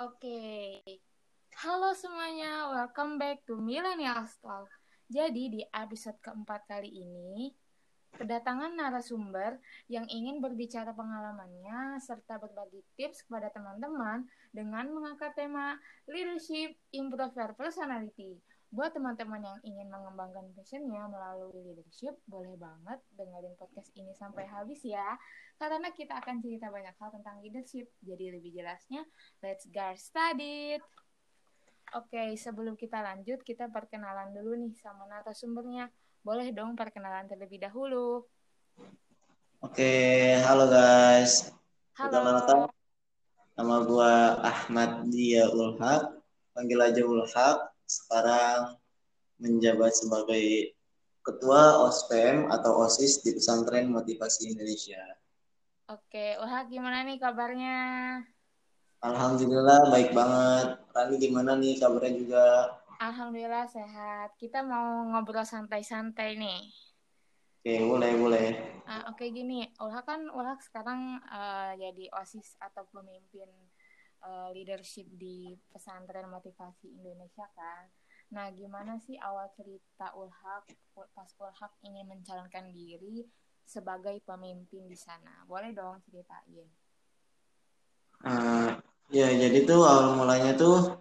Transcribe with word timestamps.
Oke, 0.00 0.80
halo 1.60 1.92
semuanya, 1.92 2.72
welcome 2.72 3.20
back 3.20 3.44
to 3.44 3.60
Millennial 3.60 4.24
Talk. 4.40 4.72
Jadi 5.12 5.52
di 5.52 5.60
episode 5.60 6.16
keempat 6.24 6.64
kali 6.64 6.88
ini, 6.88 7.52
kedatangan 8.16 8.80
narasumber 8.80 9.60
yang 9.92 10.08
ingin 10.08 10.40
berbicara 10.40 10.96
pengalamannya 10.96 12.00
serta 12.00 12.40
berbagi 12.40 12.80
tips 12.96 13.28
kepada 13.28 13.52
teman-teman 13.52 14.24
dengan 14.56 14.88
mengangkat 14.88 15.36
tema 15.36 15.76
Leadership 16.08 16.80
Improve 16.96 17.36
Your 17.36 17.52
Personality. 17.52 18.40
Buat 18.70 18.94
teman-teman 18.94 19.42
yang 19.42 19.58
ingin 19.66 19.90
mengembangkan 19.90 20.46
passionnya 20.54 21.10
melalui 21.10 21.58
leadership, 21.58 22.14
boleh 22.30 22.54
banget 22.54 23.02
dengerin 23.18 23.58
podcast 23.58 23.90
ini 23.98 24.14
sampai 24.14 24.46
habis 24.46 24.78
ya. 24.86 25.18
Karena 25.58 25.90
kita 25.90 26.22
akan 26.22 26.38
cerita 26.38 26.70
banyak 26.70 26.94
hal 26.94 27.10
tentang 27.10 27.42
leadership. 27.42 27.90
Jadi 27.98 28.30
lebih 28.30 28.54
jelasnya, 28.54 29.02
let's 29.42 29.66
get 29.74 29.98
started. 29.98 30.78
Oke, 31.98 32.38
sebelum 32.38 32.78
kita 32.78 33.02
lanjut, 33.02 33.42
kita 33.42 33.66
perkenalan 33.74 34.30
dulu 34.30 34.54
nih 34.54 34.70
sama 34.78 35.02
narasumbernya. 35.10 35.90
Boleh 36.22 36.54
dong 36.54 36.78
perkenalan 36.78 37.26
terlebih 37.26 37.58
dahulu. 37.58 38.22
Oke, 39.66 40.38
halo 40.46 40.70
guys. 40.70 41.50
Halo. 41.98 42.70
Nama 43.58 43.76
gua 43.82 44.38
Ahmad 44.46 45.10
Dia 45.10 45.50
Ulhaq, 45.50 46.22
panggil 46.54 46.78
aja 46.78 47.02
Ulhaq 47.02 47.69
sekarang 47.90 48.78
menjabat 49.42 49.90
sebagai 49.98 50.78
Ketua 51.20 51.84
OSPM 51.84 52.48
atau 52.48 52.80
OSIS 52.80 53.20
di 53.20 53.36
Pesantren 53.36 53.92
Motivasi 53.92 54.56
Indonesia. 54.56 55.04
Oke, 55.90 56.38
wah 56.40 56.64
gimana 56.64 57.04
nih 57.04 57.20
kabarnya? 57.20 57.76
Alhamdulillah 59.04 59.92
baik 59.92 60.16
banget. 60.16 60.80
Rani 60.96 61.16
gimana 61.20 61.52
nih 61.60 61.76
kabarnya 61.76 62.12
juga? 62.16 62.46
Alhamdulillah 63.04 63.68
sehat. 63.68 64.32
Kita 64.40 64.64
mau 64.64 65.12
ngobrol 65.12 65.44
santai-santai 65.44 66.40
nih. 66.40 66.72
Oke, 67.60 67.74
boleh, 67.84 68.12
boleh. 68.16 68.48
Uh, 68.88 69.12
Oke 69.12 69.28
gini, 69.28 69.68
Ulha 69.76 70.00
kan 70.00 70.24
Ulha 70.32 70.56
sekarang 70.64 71.20
uh, 71.28 71.76
jadi 71.76 72.08
OSIS 72.16 72.56
atau 72.56 72.88
pemimpin 72.88 73.52
uh, 74.24 74.48
leadership 74.52 75.08
di 75.16 75.56
pesantren 75.72 76.28
motivasi 76.28 76.88
Indonesia 76.88 77.46
kan. 77.56 77.88
Nah, 78.30 78.46
gimana 78.54 78.94
sih 79.02 79.18
awal 79.18 79.50
cerita 79.58 80.14
Ulhak 80.14 80.70
pas 80.94 81.30
Ulhak 81.42 81.72
ingin 81.82 82.06
mencalonkan 82.06 82.70
diri 82.70 83.26
sebagai 83.66 84.22
pemimpin 84.22 84.86
di 84.86 84.94
sana? 84.94 85.42
Boleh 85.50 85.74
dong 85.74 85.98
ceritain. 86.06 86.66
Uh, 88.20 88.78
ya, 89.10 89.26
jadi 89.32 89.66
tuh 89.66 89.82
awal 89.82 90.14
mulanya 90.14 90.54
tuh 90.54 91.00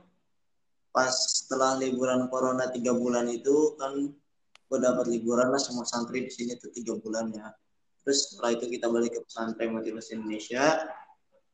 pas 0.89 1.13
setelah 1.13 1.77
liburan 1.77 2.25
corona 2.33 2.65
tiga 2.73 2.97
bulan 2.97 3.29
itu 3.29 3.77
kan 3.77 4.09
gue 4.69 4.79
dapat 4.81 5.05
liburan 5.09 5.53
lah 5.53 5.61
semua 5.61 5.85
santri 5.85 6.25
di 6.25 6.31
sini 6.33 6.57
tuh 6.57 6.73
tiga 6.73 6.97
bulan 6.97 7.29
ya. 7.29 7.53
Terus 8.01 8.33
setelah 8.33 8.57
itu 8.57 8.65
kita 8.73 8.89
balik 8.89 9.13
ke 9.17 9.21
pesantren 9.21 9.69
motivasi 9.69 10.17
Indonesia 10.17 10.81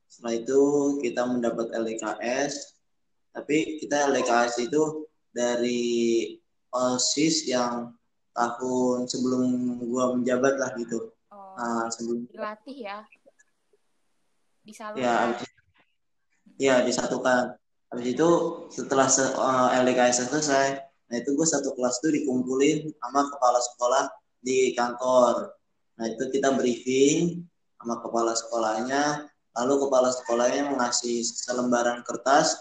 setelah 0.07 0.33
itu 0.37 0.61
kita 1.03 1.27
mendapat 1.27 1.73
LDKS, 1.75 2.79
tapi 3.35 3.81
kita 3.83 4.09
LDKS 4.13 4.63
itu 4.63 5.09
dari 5.35 5.83
OSIS 6.71 7.51
yang 7.51 7.91
tahun 8.35 9.07
sebelum 9.07 9.43
gua 9.87 10.15
menjabat 10.15 10.55
lah 10.59 10.71
gitu. 10.79 11.11
Oh, 11.31 11.55
nah, 11.55 11.87
sebelum 11.91 12.27
dilatih 12.31 12.77
ya. 12.87 12.97
Disalurkan. 14.63 15.03
Ya, 15.03 15.13
abis, 15.29 15.49
ya 16.59 16.75
disatukan. 16.83 17.55
Habis 17.91 18.07
itu 18.17 18.29
setelah 18.73 19.07
se 19.07 19.23
uh, 19.23 19.71
eh, 19.71 19.83
LDKS 19.83 20.27
selesai, 20.27 20.67
nah 21.07 21.15
itu 21.15 21.31
gue 21.37 21.47
satu 21.47 21.77
kelas 21.77 22.01
tuh 22.01 22.11
dikumpulin 22.11 22.91
sama 22.97 23.29
kepala 23.29 23.59
sekolah 23.61 24.03
di 24.41 24.73
kantor. 24.73 25.53
Nah 25.95 26.05
itu 26.11 26.23
kita 26.33 26.51
briefing 26.57 27.45
sama 27.79 28.01
kepala 28.01 28.33
sekolahnya, 28.33 29.29
lalu 29.55 29.87
kepala 29.87 30.11
sekolahnya 30.11 30.67
mengasih 30.75 31.23
selembaran 31.23 32.03
kertas. 32.03 32.59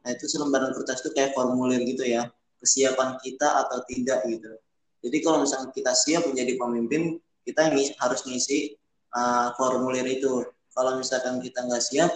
Nah 0.00 0.16
itu 0.16 0.24
selembaran 0.24 0.72
kertas 0.72 1.04
itu 1.04 1.12
kayak 1.12 1.36
formulir 1.36 1.84
gitu 1.84 2.04
ya. 2.08 2.32
Kesiapan 2.60 3.20
kita 3.20 3.64
atau 3.66 3.84
tidak 3.84 4.24
gitu. 4.24 4.52
Jadi 5.00 5.16
kalau 5.24 5.44
misalnya 5.44 5.72
kita 5.72 5.92
siap 5.96 6.28
menjadi 6.28 6.56
pemimpin 6.60 7.16
kita 7.44 7.72
harus 8.00 8.20
ngisi 8.24 8.76
uh, 9.16 9.52
formulir 9.56 10.04
itu. 10.08 10.44
Kalau 10.72 10.96
misalkan 10.96 11.40
kita 11.40 11.64
nggak 11.64 11.84
siap 11.84 12.12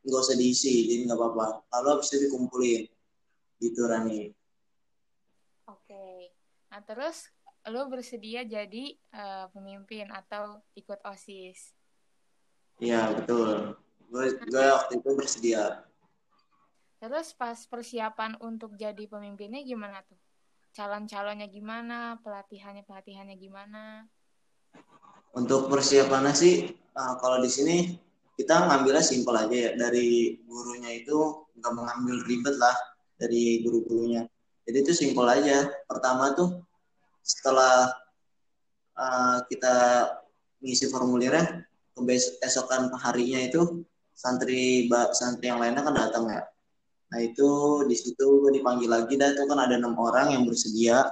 nggak 0.00 0.20
usah 0.20 0.36
diisi 0.38 0.90
jadi 0.90 1.10
nggak 1.10 1.18
apa-apa. 1.18 1.46
Lalu 1.78 1.86
habis 1.94 2.10
itu 2.10 2.26
dikumpulin 2.26 2.82
gitu 3.62 3.80
Rani. 3.86 4.30
Oke. 5.70 6.34
Nah 6.70 6.80
terus 6.82 7.30
lo 7.68 7.86
bersedia 7.92 8.42
jadi 8.42 8.96
uh, 9.12 9.46
pemimpin 9.52 10.08
atau 10.08 10.64
ikut 10.74 10.96
osis 11.04 11.79
Iya 12.80 13.12
betul. 13.12 13.76
Gue 14.08 14.26
gue 14.40 14.64
waktu 14.72 14.92
itu 14.98 15.10
bersedia. 15.12 15.84
Terus 17.00 17.32
pas 17.36 17.56
persiapan 17.68 18.40
untuk 18.40 18.76
jadi 18.76 19.04
pemimpinnya 19.04 19.60
gimana 19.64 20.00
tuh? 20.04 20.16
Calon-calonnya 20.72 21.48
gimana? 21.48 22.16
Pelatihannya 22.24 22.84
pelatihannya 22.88 23.36
gimana? 23.36 24.04
Untuk 25.36 25.68
persiapannya 25.68 26.34
sih 26.34 26.72
uh, 26.96 27.14
kalau 27.20 27.38
di 27.44 27.50
sini 27.52 27.76
kita 28.34 28.66
ngambilnya 28.66 29.04
simpel 29.04 29.36
aja 29.36 29.52
ya 29.52 29.70
dari 29.76 30.40
gurunya 30.48 31.04
itu 31.04 31.44
nggak 31.60 31.72
mengambil 31.76 32.16
ribet 32.24 32.56
lah 32.56 32.76
dari 33.20 33.60
guru-gurunya. 33.60 34.24
Jadi 34.64 34.76
itu 34.80 34.92
simpel 34.96 35.28
aja. 35.28 35.68
Pertama 35.84 36.32
tuh 36.32 36.64
setelah 37.20 37.92
uh, 38.96 39.44
kita 39.48 39.76
ngisi 40.64 40.88
formulirnya 40.88 41.64
keesokan 42.06 42.92
harinya 43.00 43.40
itu 43.40 43.84
santri 44.14 44.88
santri 45.16 45.48
yang 45.48 45.60
lainnya 45.60 45.80
kan 45.80 45.94
datang 45.96 46.24
ya. 46.28 46.42
Nah 47.10 47.18
itu 47.18 47.82
di 47.88 47.96
situ 47.98 48.46
dipanggil 48.52 48.86
lagi 48.86 49.18
dan 49.18 49.34
itu 49.34 49.44
kan 49.48 49.58
ada 49.58 49.74
enam 49.74 49.96
orang 49.98 50.36
yang 50.36 50.42
bersedia. 50.46 51.08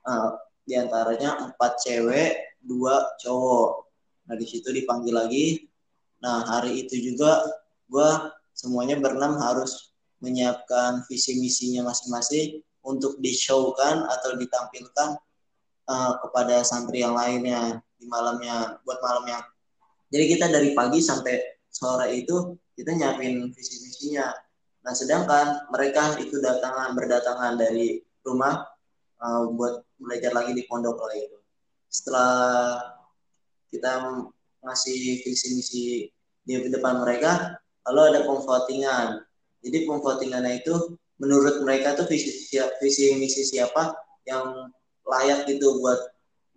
Uh, 0.00 0.32
di 0.64 0.78
antaranya 0.78 1.50
empat 1.50 1.82
cewek, 1.82 2.56
dua 2.62 3.04
cowok. 3.20 3.90
Nah 4.30 4.34
di 4.38 4.46
situ 4.48 4.70
dipanggil 4.72 5.12
lagi. 5.12 5.46
Nah 6.24 6.46
hari 6.46 6.86
itu 6.86 6.96
juga 6.96 7.44
gue 7.90 8.10
semuanya 8.54 8.96
berenam 8.96 9.36
harus 9.40 9.92
menyiapkan 10.20 11.04
visi 11.08 11.40
misinya 11.40 11.90
masing-masing 11.90 12.60
untuk 12.84 13.16
di-showkan 13.20 14.08
atau 14.08 14.36
ditampilkan 14.36 15.16
uh, 15.88 16.12
kepada 16.24 16.64
santri 16.64 17.04
yang 17.04 17.16
lainnya 17.16 17.80
di 18.00 18.08
malamnya 18.08 18.80
buat 18.84 19.00
malamnya 19.04 19.44
jadi 20.10 20.24
kita 20.26 20.46
dari 20.50 20.74
pagi 20.74 20.98
sampai 20.98 21.38
sore 21.70 22.10
itu 22.18 22.58
kita 22.74 22.98
nyiapin 22.98 23.54
visi 23.54 23.76
misinya. 23.86 24.34
Nah 24.82 24.92
sedangkan 24.92 25.70
mereka 25.70 26.18
itu 26.18 26.42
datangan 26.42 26.98
berdatangan 26.98 27.54
dari 27.54 28.02
rumah 28.26 28.66
uh, 29.22 29.46
buat 29.54 29.86
belajar 30.02 30.34
lagi 30.34 30.52
di 30.58 30.66
pondok 30.66 30.98
lah 30.98 31.14
itu. 31.14 31.38
Setelah 31.86 32.34
kita 33.70 34.02
ngasih 34.66 35.22
visi 35.22 35.48
misi 35.54 35.84
di 36.42 36.54
depan 36.66 37.06
mereka, 37.06 37.62
lalu 37.86 38.00
ada 38.10 38.20
pemvotingan. 38.26 39.22
Jadi 39.62 39.86
pemvotingannya 39.86 40.66
itu 40.66 40.98
menurut 41.22 41.62
mereka 41.62 41.94
tuh 41.94 42.10
visi 42.10 42.50
visi 42.82 43.14
misi 43.14 43.46
siapa 43.46 43.94
yang 44.26 44.74
layak 45.06 45.46
gitu 45.46 45.78
buat 45.78 46.09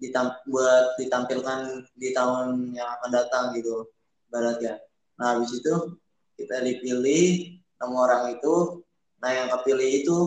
ditam 0.03 0.35
buat 0.51 0.99
ditampilkan 0.99 1.87
di 1.95 2.11
tahun 2.11 2.75
yang 2.75 2.99
akan 2.99 3.09
datang 3.15 3.55
gitu 3.55 3.87
barat 4.27 4.59
ya. 4.59 4.75
Nah 5.15 5.39
habis 5.39 5.55
itu 5.55 5.95
kita 6.35 6.59
dipilih 6.59 7.55
enam 7.79 7.95
orang 7.95 8.35
itu. 8.35 8.83
Nah 9.23 9.31
yang 9.31 9.47
kepilih 9.47 10.03
itu 10.03 10.17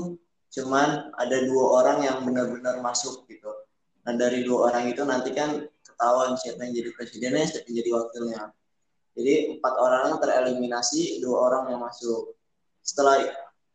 cuman 0.56 1.12
ada 1.20 1.44
dua 1.44 1.84
orang 1.84 1.98
yang 2.08 2.18
benar-benar 2.24 2.80
masuk 2.80 3.28
gitu. 3.28 3.52
Nah 4.08 4.16
dari 4.16 4.40
dua 4.48 4.72
orang 4.72 4.88
itu 4.88 5.04
nanti 5.04 5.36
kan 5.36 5.68
ketahuan 5.84 6.32
siapa 6.40 6.64
yang 6.64 6.72
jadi 6.80 6.90
presidennya 6.96 7.44
siapa 7.44 7.68
yang 7.68 7.76
jadi 7.84 7.90
wakilnya. 7.92 8.42
Jadi 9.16 9.34
empat 9.60 9.74
orang 9.76 10.16
tereliminasi 10.16 11.20
dua 11.20 11.52
orang 11.52 11.76
yang 11.76 11.84
masuk. 11.84 12.32
Setelah 12.80 13.20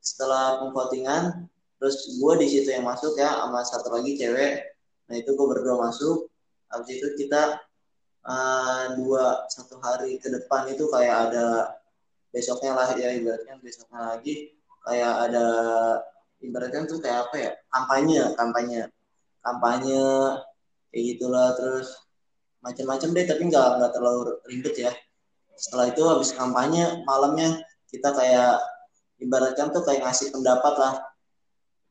setelah 0.02 0.66
pemvotingan 0.66 1.46
terus 1.78 2.18
gue 2.18 2.34
di 2.42 2.48
situ 2.50 2.74
yang 2.74 2.86
masuk 2.90 3.14
ya 3.18 3.46
sama 3.46 3.62
satu 3.62 3.94
lagi 3.94 4.18
cewek 4.18 4.71
nah 5.12 5.18
itu 5.20 5.36
gue 5.36 5.48
berdua 5.52 5.92
masuk. 5.92 6.32
Habis 6.72 7.04
itu 7.04 7.28
kita 7.28 7.60
uh, 8.24 8.96
dua 8.96 9.44
satu 9.52 9.76
hari 9.84 10.16
ke 10.24 10.32
depan 10.32 10.72
itu 10.72 10.88
kayak 10.88 11.30
ada 11.30 11.76
besoknya 12.32 12.72
lah 12.72 12.88
ya 12.96 13.12
ibaratnya 13.12 13.60
besoknya 13.60 14.16
lagi 14.16 14.56
kayak 14.88 15.14
ada 15.28 15.46
ibaratnya 16.40 16.88
tuh 16.88 17.04
kayak 17.04 17.28
apa 17.28 17.36
ya 17.36 17.52
kampanye 17.68 18.24
kampanye 18.40 18.82
kampanye 19.44 20.04
kayak 20.96 21.04
gitulah 21.12 21.52
terus 21.60 21.92
macam-macam 22.64 23.10
deh 23.12 23.26
tapi 23.28 23.44
nggak 23.52 23.68
nggak 23.84 23.92
terlalu 23.92 24.40
ribet 24.48 24.76
ya. 24.80 24.92
Setelah 25.60 25.92
itu 25.92 26.02
habis 26.08 26.32
kampanye 26.32 27.04
malamnya 27.04 27.60
kita 27.92 28.16
kayak 28.16 28.64
ibaratkan 29.20 29.70
tuh 29.76 29.84
kayak 29.84 30.08
ngasih 30.08 30.32
pendapat 30.34 30.74
lah 30.80 30.94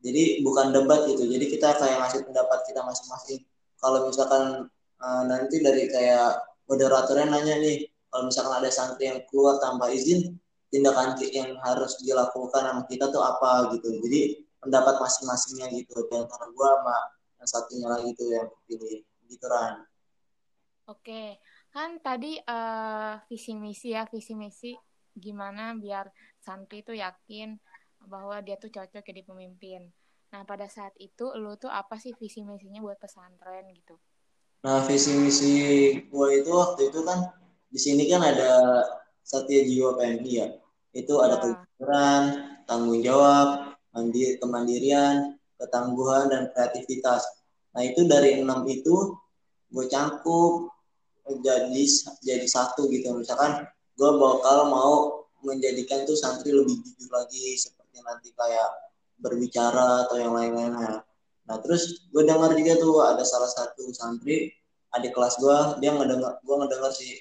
jadi 0.00 0.40
bukan 0.44 0.72
debat 0.72 1.04
gitu. 1.08 1.28
Jadi 1.28 1.44
kita 1.48 1.76
kayak 1.76 1.96
ngasih 2.04 2.20
pendapat 2.24 2.58
kita 2.68 2.80
masing-masing. 2.84 3.40
Kalau 3.80 4.08
misalkan 4.08 4.68
uh, 5.00 5.22
nanti 5.28 5.60
dari 5.60 5.88
kayak 5.88 6.40
moderatornya 6.68 7.28
nanya 7.28 7.56
nih 7.60 7.88
kalau 8.10 8.28
misalkan 8.28 8.54
ada 8.60 8.70
santri 8.72 9.08
yang 9.08 9.20
keluar 9.28 9.60
tanpa 9.60 9.92
izin 9.92 10.36
tindakan 10.70 11.18
yang 11.30 11.58
harus 11.62 11.98
dilakukan 12.00 12.62
sama 12.62 12.82
kita 12.88 13.12
tuh 13.12 13.20
apa 13.20 13.72
gitu. 13.76 13.88
Jadi 14.02 14.44
pendapat 14.60 15.00
masing-masingnya 15.00 15.68
gitu. 15.76 16.00
Dan 16.08 16.24
antara 16.24 16.48
gue 16.48 16.68
sama 16.68 16.96
yang 17.40 17.48
satunya 17.48 17.88
lagi 17.88 18.10
tuh 18.16 18.28
yang 18.28 18.48
pilih 18.68 19.00
gitu 19.30 19.46
kan 19.48 19.84
oke. 20.90 21.22
Kan 21.70 22.02
tadi 22.02 22.34
uh, 22.42 23.14
visi 23.30 23.54
misi 23.54 23.94
ya 23.94 24.02
visi 24.10 24.34
misi 24.34 24.74
gimana 25.14 25.78
biar 25.78 26.10
santri 26.42 26.82
itu 26.82 26.94
yakin 26.98 27.54
bahwa 28.06 28.40
dia 28.40 28.56
tuh 28.56 28.72
cocok 28.72 29.04
jadi 29.04 29.22
pemimpin. 29.24 29.90
Nah, 30.30 30.46
pada 30.46 30.70
saat 30.70 30.94
itu 30.96 31.34
lu 31.34 31.58
tuh 31.58 31.68
apa 31.68 31.98
sih 31.98 32.14
visi 32.14 32.46
misinya 32.46 32.78
buat 32.78 32.96
pesantren 33.02 33.66
gitu? 33.74 33.98
Nah, 34.62 34.84
visi 34.86 35.16
misi 35.18 35.54
gue 36.06 36.28
itu 36.38 36.50
waktu 36.52 36.92
itu 36.92 37.00
kan 37.02 37.34
di 37.70 37.80
sini 37.80 38.06
kan 38.06 38.22
ada 38.22 38.84
Satya 39.26 39.66
Jiwa 39.66 39.98
PMI 39.98 40.32
ya. 40.32 40.48
Itu 40.94 41.18
ada 41.18 41.42
kejujuran, 41.42 42.22
tanggung 42.66 43.02
jawab, 43.02 43.74
mandiri, 43.90 44.38
kemandirian, 44.38 45.38
ketangguhan 45.58 46.30
dan 46.30 46.42
kreativitas. 46.54 47.26
Nah, 47.74 47.82
itu 47.82 48.06
dari 48.06 48.38
enam 48.38 48.66
itu 48.70 49.14
gue 49.70 49.86
cangkup 49.86 50.70
jadi 51.26 51.84
jadi 52.22 52.46
satu 52.46 52.90
gitu. 52.90 53.14
Misalkan 53.14 53.66
gue 53.94 54.10
bakal 54.18 54.70
mau 54.70 55.26
menjadikan 55.42 56.04
tuh 56.04 56.18
santri 56.18 56.52
lebih 56.52 56.78
jujur 56.84 57.10
lagi 57.10 57.56
seperti 57.90 58.06
nanti 58.06 58.28
kayak 58.38 58.70
berbicara 59.18 60.06
atau 60.06 60.16
yang 60.22 60.30
lain-lainnya. 60.30 61.02
Nah 61.50 61.56
terus 61.58 62.06
gue 62.14 62.22
dengar 62.22 62.54
juga 62.54 62.78
tuh 62.78 63.02
ada 63.02 63.26
salah 63.26 63.50
satu 63.50 63.90
santri 63.90 64.54
adik 64.94 65.10
kelas 65.10 65.42
gue 65.42 65.58
dia 65.82 65.90
ngedengar 65.94 66.38
gue 66.42 66.56
ngedengar 66.62 66.90
sih 66.94 67.14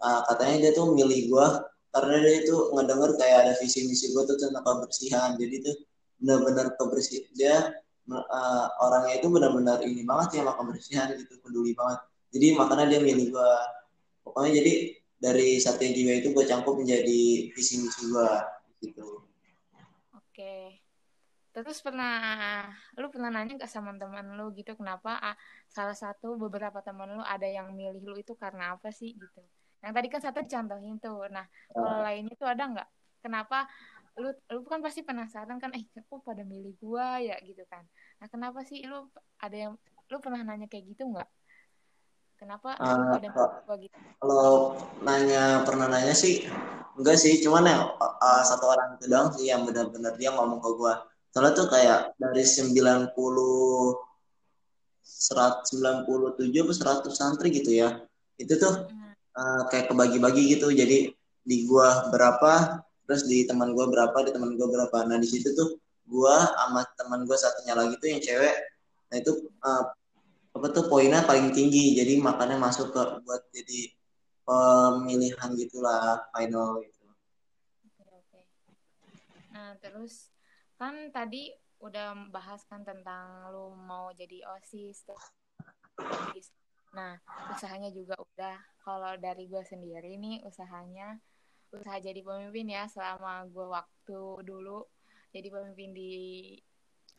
uh, 0.00 0.20
katanya 0.32 0.68
dia 0.68 0.72
tuh 0.76 0.92
milih 0.92 1.32
gue 1.32 1.46
karena 1.92 2.16
dia 2.20 2.34
itu 2.44 2.56
ngedengar 2.76 3.16
kayak 3.16 3.36
ada 3.44 3.52
visi 3.56 3.88
misi 3.88 4.12
gue 4.12 4.20
tuh 4.24 4.36
tentang 4.36 4.64
kebersihan 4.64 5.32
jadi 5.40 5.64
tuh 5.64 5.76
benar-benar 6.20 6.76
kebersih 6.76 7.24
dia 7.32 7.72
uh, 8.12 8.66
orangnya 8.84 9.16
itu 9.16 9.32
benar-benar 9.32 9.80
ini 9.80 10.04
banget 10.04 10.40
ya 10.40 10.44
sama 10.44 10.60
kebersihan 10.60 11.08
gitu 11.16 11.40
peduli 11.40 11.72
banget 11.72 12.04
jadi 12.36 12.46
makanya 12.52 12.84
dia 12.92 13.00
milih 13.00 13.32
gue 13.32 13.52
pokoknya 14.28 14.60
jadi 14.60 14.72
dari 15.16 15.56
Satya 15.56 15.88
Jiwa 15.88 16.20
itu 16.20 16.36
gue 16.36 16.44
campur 16.44 16.76
menjadi 16.76 17.48
visi 17.56 17.80
misi 17.80 18.12
gue 18.12 18.28
gitu. 18.84 19.15
Oke. 20.36 20.84
Terus 21.56 21.80
pernah 21.80 22.12
lu 23.00 23.08
pernah 23.08 23.32
nanya 23.32 23.56
gak 23.56 23.72
sama 23.72 23.96
teman 23.96 24.36
lu 24.36 24.52
gitu 24.52 24.76
kenapa 24.76 25.16
ah, 25.16 25.32
salah 25.72 25.96
satu 25.96 26.36
beberapa 26.36 26.84
teman 26.84 27.16
lu 27.16 27.24
ada 27.24 27.48
yang 27.48 27.72
milih 27.72 28.04
lu 28.04 28.20
itu 28.20 28.36
karena 28.36 28.76
apa 28.76 28.92
sih 28.92 29.16
gitu. 29.16 29.40
Yang 29.80 29.92
tadi 29.96 30.08
kan 30.12 30.20
satu 30.20 30.40
contohin 30.44 31.00
tuh. 31.00 31.24
Nah, 31.32 31.48
kalau 31.72 31.88
uh. 31.88 32.00
lainnya 32.04 32.36
tuh 32.36 32.52
ada 32.52 32.68
nggak? 32.68 32.88
Kenapa 33.24 33.64
lu 34.20 34.28
lu 34.52 34.60
kan 34.68 34.84
pasti 34.84 35.00
penasaran 35.08 35.56
kan 35.56 35.72
eh 35.72 35.88
kok 35.88 36.20
pada 36.20 36.44
milih 36.44 36.76
gua 36.84 37.16
ya 37.16 37.40
gitu 37.40 37.64
kan. 37.72 37.88
Nah, 38.20 38.28
kenapa 38.28 38.60
sih 38.60 38.84
lu 38.84 39.08
ada 39.40 39.56
yang 39.56 39.72
lu 40.12 40.16
pernah 40.20 40.44
nanya 40.44 40.68
kayak 40.68 40.84
gitu 40.92 41.08
nggak? 41.08 41.28
Kenapa 42.36 42.76
uh, 42.76 43.16
pada 43.16 43.28
gitu? 43.80 43.96
Kalau 44.20 44.76
nanya 45.00 45.64
pernah 45.64 45.88
nanya 45.88 46.12
sih 46.12 46.44
enggak 46.96 47.16
sih, 47.16 47.40
cuman 47.40 47.64
ya 47.64 47.76
uh, 47.96 48.42
satu 48.44 48.68
orang 48.68 49.00
itu 49.00 49.08
doang 49.08 49.32
sih 49.32 49.48
yang 49.48 49.64
benar-benar 49.64 50.20
dia 50.20 50.32
ngomong 50.36 50.60
ke 50.60 50.70
gua. 50.76 51.00
Soalnya 51.32 51.52
tuh 51.56 51.68
kayak 51.72 52.12
dari 52.20 52.44
90 52.44 53.16
197 55.06 56.04
atau 56.04 57.08
100 57.08 57.16
santri 57.16 57.48
gitu 57.56 57.72
ya. 57.72 58.04
Itu 58.36 58.60
tuh 58.60 58.84
uh, 59.32 59.62
kayak 59.72 59.88
kebagi-bagi 59.92 60.56
gitu. 60.56 60.68
Jadi 60.68 61.08
di 61.40 61.56
gua 61.64 62.12
berapa, 62.12 62.84
terus 63.08 63.24
di 63.24 63.48
teman 63.48 63.72
gua 63.72 63.88
berapa, 63.88 64.16
di 64.28 64.30
teman 64.36 64.60
gua 64.60 64.68
berapa. 64.68 65.08
Nah, 65.08 65.16
di 65.16 65.28
situ 65.28 65.56
tuh 65.56 65.80
gua 66.04 66.52
sama 66.52 66.84
teman 67.00 67.24
gua 67.24 67.38
satunya 67.40 67.72
lagi 67.72 67.96
tuh 67.96 68.08
yang 68.12 68.20
cewek. 68.20 68.56
Nah, 69.08 69.16
itu 69.24 69.32
uh, 69.64 69.84
apa 70.56 70.72
tuh 70.72 70.88
poinnya 70.88 71.20
paling 71.22 71.52
tinggi 71.52 71.92
jadi 71.94 72.16
makanya 72.18 72.56
masuk 72.56 72.90
ke 72.90 73.02
buat 73.22 73.42
jadi 73.52 73.92
pemilihan 74.46 75.50
gitulah 75.58 76.26
final 76.32 76.80
gitu. 76.80 77.04
Oke. 78.00 78.40
Nah 79.52 79.76
terus 79.82 80.32
kan 80.80 81.12
tadi 81.12 81.50
udah 81.82 82.32
bahas 82.32 82.64
kan 82.64 82.80
tentang 82.86 83.52
lu 83.52 83.76
mau 83.76 84.08
jadi 84.16 84.46
osis. 84.56 85.04
Nah 86.96 87.20
usahanya 87.52 87.92
juga 87.92 88.16
udah. 88.16 88.56
Kalau 88.80 89.12
dari 89.18 89.50
gue 89.50 89.60
sendiri 89.66 90.16
nih 90.16 90.46
usahanya 90.46 91.18
usaha 91.74 91.98
jadi 91.98 92.22
pemimpin 92.22 92.70
ya 92.70 92.86
selama 92.86 93.44
gue 93.50 93.66
waktu 93.66 94.20
dulu 94.46 94.86
jadi 95.34 95.50
pemimpin 95.50 95.90
di 95.92 96.14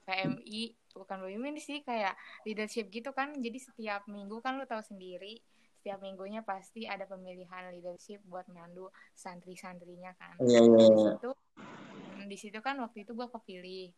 PMI 0.08 0.72
bukan 0.96 1.18
pemimpin 1.20 1.60
sih 1.60 1.84
kayak 1.84 2.16
leadership 2.48 2.88
gitu 2.88 3.12
kan. 3.12 3.36
Jadi 3.36 3.60
setiap 3.60 4.08
minggu 4.08 4.40
kan 4.40 4.56
lu 4.56 4.64
tahu 4.64 4.80
sendiri 4.80 5.44
setiap 5.88 6.04
minggunya 6.04 6.44
pasti 6.44 6.84
ada 6.84 7.08
pemilihan 7.08 7.72
leadership 7.72 8.20
buat 8.28 8.44
mandu 8.52 8.92
santri-santrinya 9.16 10.12
kan. 10.20 10.36
Yeah, 10.44 10.68
yeah, 10.68 10.84
yeah. 10.84 10.92
di 10.92 11.00
situ 11.00 11.32
hmm, 11.32 12.24
di 12.28 12.36
situ 12.36 12.60
kan 12.60 12.76
waktu 12.84 13.08
itu 13.08 13.16
gue 13.16 13.24
kepilih. 13.32 13.96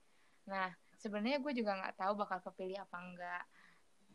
Nah 0.53 0.69
sebenarnya 1.01 1.41
gue 1.41 1.49
juga 1.57 1.81
nggak 1.81 1.95
tahu 1.97 2.13
bakal 2.19 2.45
kepilih 2.45 2.83
apa 2.83 2.97
enggak 2.99 3.45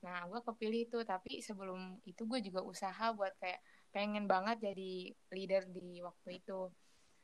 nah 0.05 0.21
gue 0.29 0.37
kepilih 0.37 0.85
itu 0.85 1.01
tapi 1.01 1.41
sebelum 1.41 1.97
itu 2.05 2.29
gue 2.29 2.45
juga 2.45 2.61
usaha 2.61 3.17
buat 3.17 3.33
kayak 3.41 3.57
pengen 3.89 4.29
banget 4.29 4.61
jadi 4.71 5.17
leader 5.33 5.67
di 5.67 5.99
waktu 5.99 6.45
itu. 6.45 6.69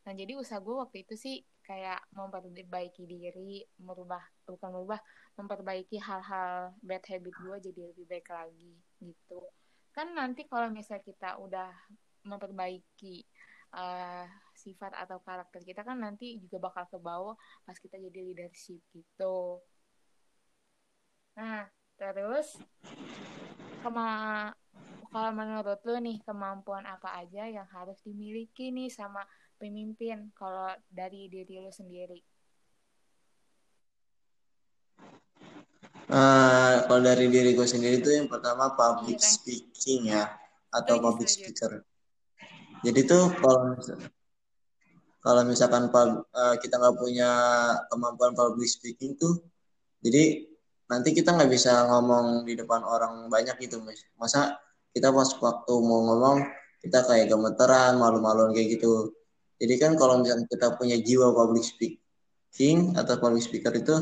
Nah 0.02 0.12
jadi 0.16 0.34
usaha 0.34 0.58
gue 0.58 0.74
waktu 0.80 1.04
itu 1.04 1.14
sih 1.14 1.44
kayak 1.70 2.02
memperbaiki 2.10 3.06
diri, 3.06 3.62
merubah 3.78 4.18
bukan 4.42 4.74
merubah, 4.74 4.98
memperbaiki 5.38 6.02
hal-hal 6.02 6.74
bad 6.82 7.06
habit 7.06 7.30
gue 7.30 7.56
jadi 7.70 7.80
lebih 7.94 8.10
baik 8.10 8.26
lagi 8.26 8.74
gitu. 8.98 9.46
Kan 9.94 10.18
nanti 10.18 10.50
kalau 10.50 10.66
misalnya 10.74 11.06
kita 11.06 11.38
udah 11.38 11.70
memperbaiki 12.26 13.22
uh, 13.78 14.26
sifat 14.58 14.98
atau 14.98 15.22
karakter 15.22 15.62
kita 15.62 15.86
kan 15.86 16.02
nanti 16.02 16.42
juga 16.42 16.58
bakal 16.58 16.90
ke 16.90 16.98
bawah 16.98 17.38
pas 17.62 17.78
kita 17.78 18.02
jadi 18.02 18.18
leadership 18.18 18.82
gitu. 18.90 19.62
Nah, 21.38 21.70
terus 21.94 22.58
kema 23.86 24.10
kalau 25.10 25.30
menurut 25.34 25.82
lu 25.82 25.98
nih 25.98 26.22
kemampuan 26.22 26.86
apa 26.86 27.18
aja 27.18 27.50
yang 27.50 27.66
harus 27.74 27.98
dimiliki 28.06 28.70
nih 28.70 28.86
sama 28.86 29.26
pemimpin 29.58 30.30
kalau 30.38 30.70
dari 30.86 31.26
diri 31.26 31.58
lu 31.58 31.74
sendiri? 31.74 32.22
Uh, 36.10 36.86
kalau 36.86 37.02
dari 37.02 37.30
diri 37.30 37.54
gue 37.54 37.66
sendiri 37.66 38.02
itu 38.02 38.10
yang 38.10 38.26
pertama 38.26 38.74
public 38.74 39.22
speaking 39.22 40.10
ya 40.10 40.30
atau 40.70 40.98
oh, 40.98 41.10
public 41.10 41.26
speaker. 41.26 41.82
Jadi 42.86 43.00
tuh 43.06 43.34
kalau 43.38 43.78
kalau 45.20 45.42
misalkan 45.44 45.90
uh, 45.90 46.54
kita 46.58 46.78
nggak 46.78 46.96
punya 46.96 47.30
kemampuan 47.90 48.32
public 48.34 48.66
speaking 48.70 49.18
tuh, 49.18 49.42
jadi 50.02 50.46
nanti 50.90 51.14
kita 51.14 51.34
nggak 51.34 51.50
bisa 51.50 51.86
ngomong 51.90 52.46
di 52.46 52.58
depan 52.58 52.82
orang 52.82 53.26
banyak 53.30 53.58
gitu 53.62 53.78
mas. 53.82 54.02
Masa 54.18 54.58
kita 54.90 55.14
pas 55.14 55.30
waktu 55.38 55.74
mau 55.82 56.00
ngomong 56.10 56.38
kita 56.80 57.04
kayak 57.04 57.28
gemeteran, 57.28 58.00
malu-maluan 58.00 58.50
kayak 58.56 58.80
gitu. 58.80 59.12
Jadi 59.60 59.74
kan 59.76 59.92
kalau 60.00 60.24
misalnya 60.24 60.48
kita 60.48 60.74
punya 60.80 60.96
jiwa 60.96 61.36
public 61.36 61.64
speaking 61.68 62.96
atau 62.96 63.20
public 63.20 63.44
speaker 63.44 63.72
itu 63.76 63.96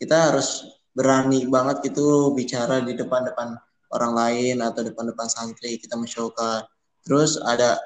kita 0.00 0.32
harus 0.32 0.64
berani 0.96 1.44
banget 1.44 1.92
gitu 1.92 2.32
bicara 2.32 2.80
di 2.80 2.96
depan-depan 2.96 3.58
orang 3.92 4.12
lain 4.16 4.56
atau 4.64 4.80
depan-depan 4.82 5.28
santri 5.28 5.76
kita 5.76 5.94
mensyaukan. 6.00 6.64
Terus 7.04 7.36
ada 7.36 7.76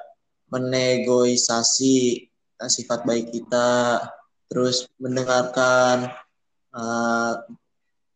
menegosiasi 0.49 2.25
uh, 2.63 2.71
sifat 2.71 3.03
baik 3.03 3.35
kita, 3.35 4.01
terus 4.49 4.89
mendengarkan 4.97 6.09
uh, 6.73 7.33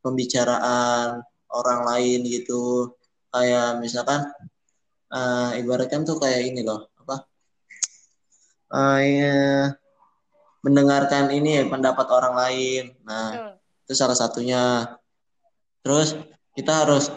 pembicaraan 0.01 1.21
orang 1.53 1.81
lain 1.85 2.25
gitu. 2.25 2.95
Kayak 3.33 3.81
misalkan 3.81 4.29
uh, 5.09 5.57
ibaratkan 5.57 6.05
tuh 6.05 6.21
kayak 6.21 6.53
ini 6.53 6.61
loh 6.61 6.93
uh, 8.73 8.99
ya, 8.99 9.71
mendengarkan 10.65 11.29
ini 11.29 11.61
ya 11.61 11.63
pendapat 11.69 12.07
orang 12.09 12.33
lain. 12.33 12.83
Nah, 13.05 13.29
Betul. 13.31 13.53
itu 13.85 13.93
salah 13.93 14.17
satunya. 14.17 14.63
Terus 15.85 16.17
kita 16.57 16.85
harus 16.85 17.13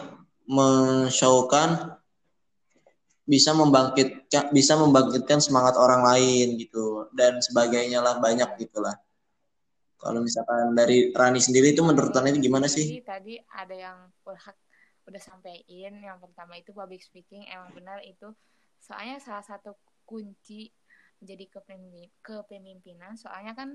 menshowkan 0.47 1.97
bisa 3.27 3.51
membangkitkan 3.51 4.55
bisa 4.55 4.79
membangkitkan 4.79 5.43
semangat 5.43 5.75
orang 5.75 5.99
lain 5.99 6.55
gitu 6.55 7.11
dan 7.11 7.43
sebagainya 7.43 7.99
lah 7.99 8.23
banyak 8.23 8.55
gitulah 8.55 8.95
Kalau 9.99 10.23
misalkan 10.23 10.71
dari 10.71 11.11
Rani 11.11 11.41
sendiri 11.41 11.75
itu 11.75 11.83
menurut 11.83 12.15
Rani 12.15 12.31
itu 12.31 12.47
gimana 12.47 12.69
sih? 12.71 13.01
Tadi 13.03 13.35
ada 13.49 13.75
yang 13.75 13.97
udah, 14.23 14.55
udah 15.07 15.21
sampaikan 15.23 16.03
yang 16.03 16.19
pertama 16.19 16.59
itu 16.59 16.75
public 16.75 16.99
speaking 16.99 17.47
emang 17.47 17.71
benar 17.71 18.03
itu 18.03 18.27
soalnya 18.77 19.17
salah 19.23 19.41
satu 19.41 19.73
kunci 20.07 20.71
menjadi 21.21 21.45
kepemimpinan. 22.21 23.17
Soalnya 23.17 23.53
kan 23.57 23.69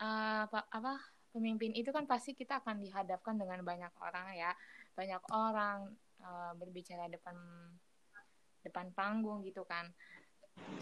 uh, 0.00 0.44
apa, 0.48 0.68
apa 0.68 0.92
pemimpin 1.32 1.72
itu 1.72 1.88
kan 1.88 2.04
pasti 2.04 2.36
kita 2.36 2.60
akan 2.60 2.84
dihadapkan 2.84 3.36
dengan 3.36 3.64
banyak 3.64 3.92
orang 4.00 4.36
ya. 4.36 4.52
Banyak 4.92 5.22
orang 5.32 5.88
uh, 6.20 6.52
berbicara 6.56 7.08
depan 7.08 7.36
depan 8.62 8.92
panggung 8.92 9.40
gitu 9.42 9.64
kan. 9.64 9.88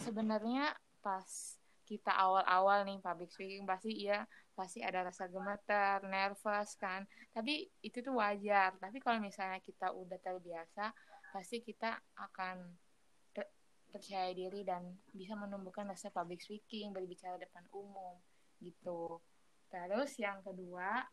Sebenarnya 0.02 0.74
pas 1.00 1.56
kita 1.86 2.14
awal-awal 2.14 2.86
nih 2.86 3.02
public 3.02 3.30
speaking 3.34 3.66
pasti 3.66 4.06
iya 4.06 4.22
pasti 4.60 4.84
ada 4.84 5.08
rasa 5.08 5.24
gemeter, 5.32 6.04
nervous 6.04 6.76
kan. 6.76 7.08
Tapi 7.32 7.64
itu 7.80 8.04
tuh 8.04 8.20
wajar. 8.20 8.76
Tapi 8.76 9.00
kalau 9.00 9.16
misalnya 9.16 9.56
kita 9.64 9.96
udah 9.96 10.20
terbiasa, 10.20 10.92
pasti 11.32 11.64
kita 11.64 11.96
akan 12.20 12.68
ter 13.32 13.48
percaya 13.88 14.28
diri 14.36 14.60
dan 14.60 15.00
bisa 15.16 15.32
menumbuhkan 15.32 15.88
rasa 15.88 16.12
public 16.12 16.44
speaking, 16.44 16.92
berbicara 16.92 17.40
depan 17.40 17.64
umum 17.72 18.20
gitu. 18.60 19.24
Terus 19.72 20.12
yang 20.20 20.44
kedua 20.44 21.08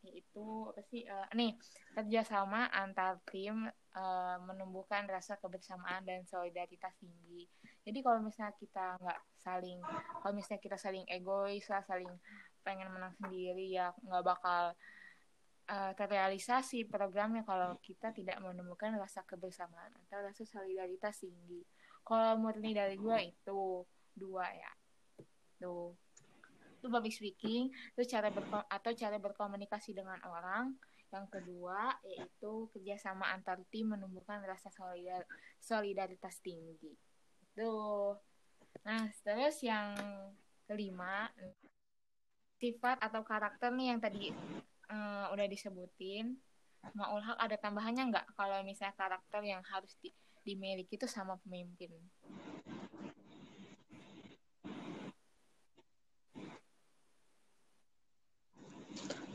yaitu 0.00 0.72
apa 0.72 0.80
sih 0.88 1.04
uh, 1.04 1.28
nih 1.36 1.52
kerjasama 1.92 2.72
antar 2.72 3.20
tim 3.28 3.68
uh, 3.68 4.36
menumbuhkan 4.48 5.04
rasa 5.04 5.36
kebersamaan 5.36 6.08
dan 6.08 6.24
solidaritas 6.24 6.96
tinggi 6.96 7.44
jadi 7.84 8.00
kalau 8.00 8.24
misalnya 8.24 8.56
kita 8.56 8.96
nggak 8.96 9.20
saling 9.36 9.80
kalau 10.24 10.32
misalnya 10.32 10.62
kita 10.64 10.78
saling 10.80 11.04
egois 11.12 11.68
lah 11.68 11.84
saling 11.84 12.08
pengen 12.60 12.92
menang 12.92 13.14
sendiri 13.18 13.72
ya 13.72 13.92
nggak 14.04 14.24
bakal 14.24 14.76
uh, 15.70 15.92
terrealisasi 15.94 16.90
programnya 16.90 17.46
kalau 17.46 17.78
kita 17.78 18.10
tidak 18.10 18.42
menemukan 18.42 18.98
rasa 18.98 19.22
kebersamaan 19.22 19.94
atau 20.06 20.18
rasa 20.20 20.42
solidaritas 20.42 21.22
tinggi. 21.22 21.62
Kalau 22.02 22.34
murni 22.42 22.74
dari 22.74 22.98
gue 22.98 23.18
itu 23.30 23.86
dua 24.18 24.46
ya. 24.50 24.72
Tuh. 25.62 25.94
Itu 26.80 26.86
public 26.90 27.14
speaking. 27.14 27.70
Itu 27.94 28.02
cara 28.10 28.32
berkom 28.34 28.66
atau 28.66 28.90
cara 28.96 29.16
berkomunikasi 29.22 29.94
dengan 29.94 30.18
orang. 30.26 30.74
Yang 31.10 31.26
kedua 31.38 31.90
yaitu 32.06 32.70
kerjasama 32.74 33.30
antar 33.30 33.58
tim 33.70 33.94
menumbuhkan 33.94 34.42
rasa 34.42 34.70
solidar 34.74 35.22
solidaritas 35.62 36.42
tinggi. 36.42 36.94
Itu 37.54 37.70
nah 38.86 39.10
terus 39.26 39.60
yang 39.60 39.92
kelima 40.64 41.26
sifat 42.60 43.00
atau 43.00 43.24
karakter 43.24 43.72
nih 43.72 43.96
yang 43.96 44.00
tadi 44.04 44.36
um, 44.92 45.24
udah 45.32 45.46
disebutin 45.48 46.36
Maul 46.92 47.24
Hak 47.24 47.40
ada 47.40 47.56
tambahannya 47.56 48.12
nggak 48.12 48.26
kalau 48.36 48.60
misalnya 48.64 48.92
karakter 48.96 49.40
yang 49.44 49.64
harus 49.64 49.96
di, 50.04 50.12
dimiliki 50.44 51.00
itu 51.00 51.08
sama 51.08 51.40
pemimpin 51.40 51.92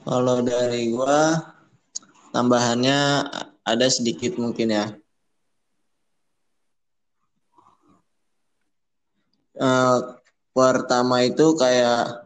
Kalau 0.06 0.46
dari 0.46 0.94
gua 0.94 1.42
tambahannya 2.30 3.26
ada 3.66 3.88
sedikit 3.90 4.38
mungkin 4.38 4.70
ya. 4.70 4.86
Uh, 9.58 10.14
pertama 10.54 11.26
itu 11.26 11.58
kayak 11.58 12.25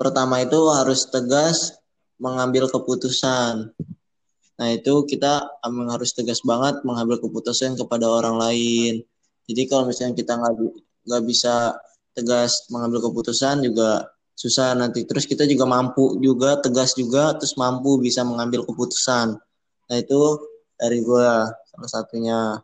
pertama 0.00 0.40
itu 0.40 0.56
harus 0.72 1.04
tegas 1.12 1.76
mengambil 2.16 2.72
keputusan. 2.72 3.68
Nah 4.56 4.68
itu 4.72 5.04
kita 5.04 5.44
harus 5.68 6.16
tegas 6.16 6.40
banget 6.40 6.80
mengambil 6.88 7.20
keputusan 7.20 7.76
kepada 7.76 8.08
orang 8.08 8.40
lain. 8.40 9.04
Jadi 9.44 9.62
kalau 9.68 9.84
misalnya 9.84 10.16
kita 10.16 10.40
nggak 10.40 11.24
bisa 11.28 11.76
tegas 12.16 12.64
mengambil 12.72 13.12
keputusan 13.12 13.60
juga 13.60 14.08
susah 14.40 14.72
nanti 14.72 15.04
terus 15.04 15.28
kita 15.28 15.44
juga 15.44 15.68
mampu 15.68 16.16
juga 16.16 16.56
tegas 16.64 16.96
juga 16.96 17.36
terus 17.36 17.52
mampu 17.60 18.00
bisa 18.00 18.24
mengambil 18.24 18.64
keputusan 18.64 19.36
nah 19.84 19.96
itu 20.00 20.20
dari 20.80 21.04
gue 21.04 21.28
salah 21.44 21.90
satunya 21.92 22.56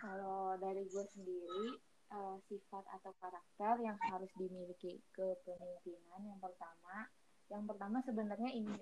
kalau 0.00 0.56
dari 0.56 0.88
gue 0.88 1.04
sendiri 1.12 1.76
uh, 2.16 2.40
sifat 2.58 2.82
atau 2.90 3.14
karakter 3.22 3.78
yang 3.86 3.94
harus 4.10 4.30
dimiliki 4.34 4.98
kepemimpinan 5.14 6.20
yang 6.26 6.40
pertama. 6.42 7.06
Yang 7.46 7.62
pertama 7.70 7.96
sebenarnya 8.02 8.50
ini 8.50 8.74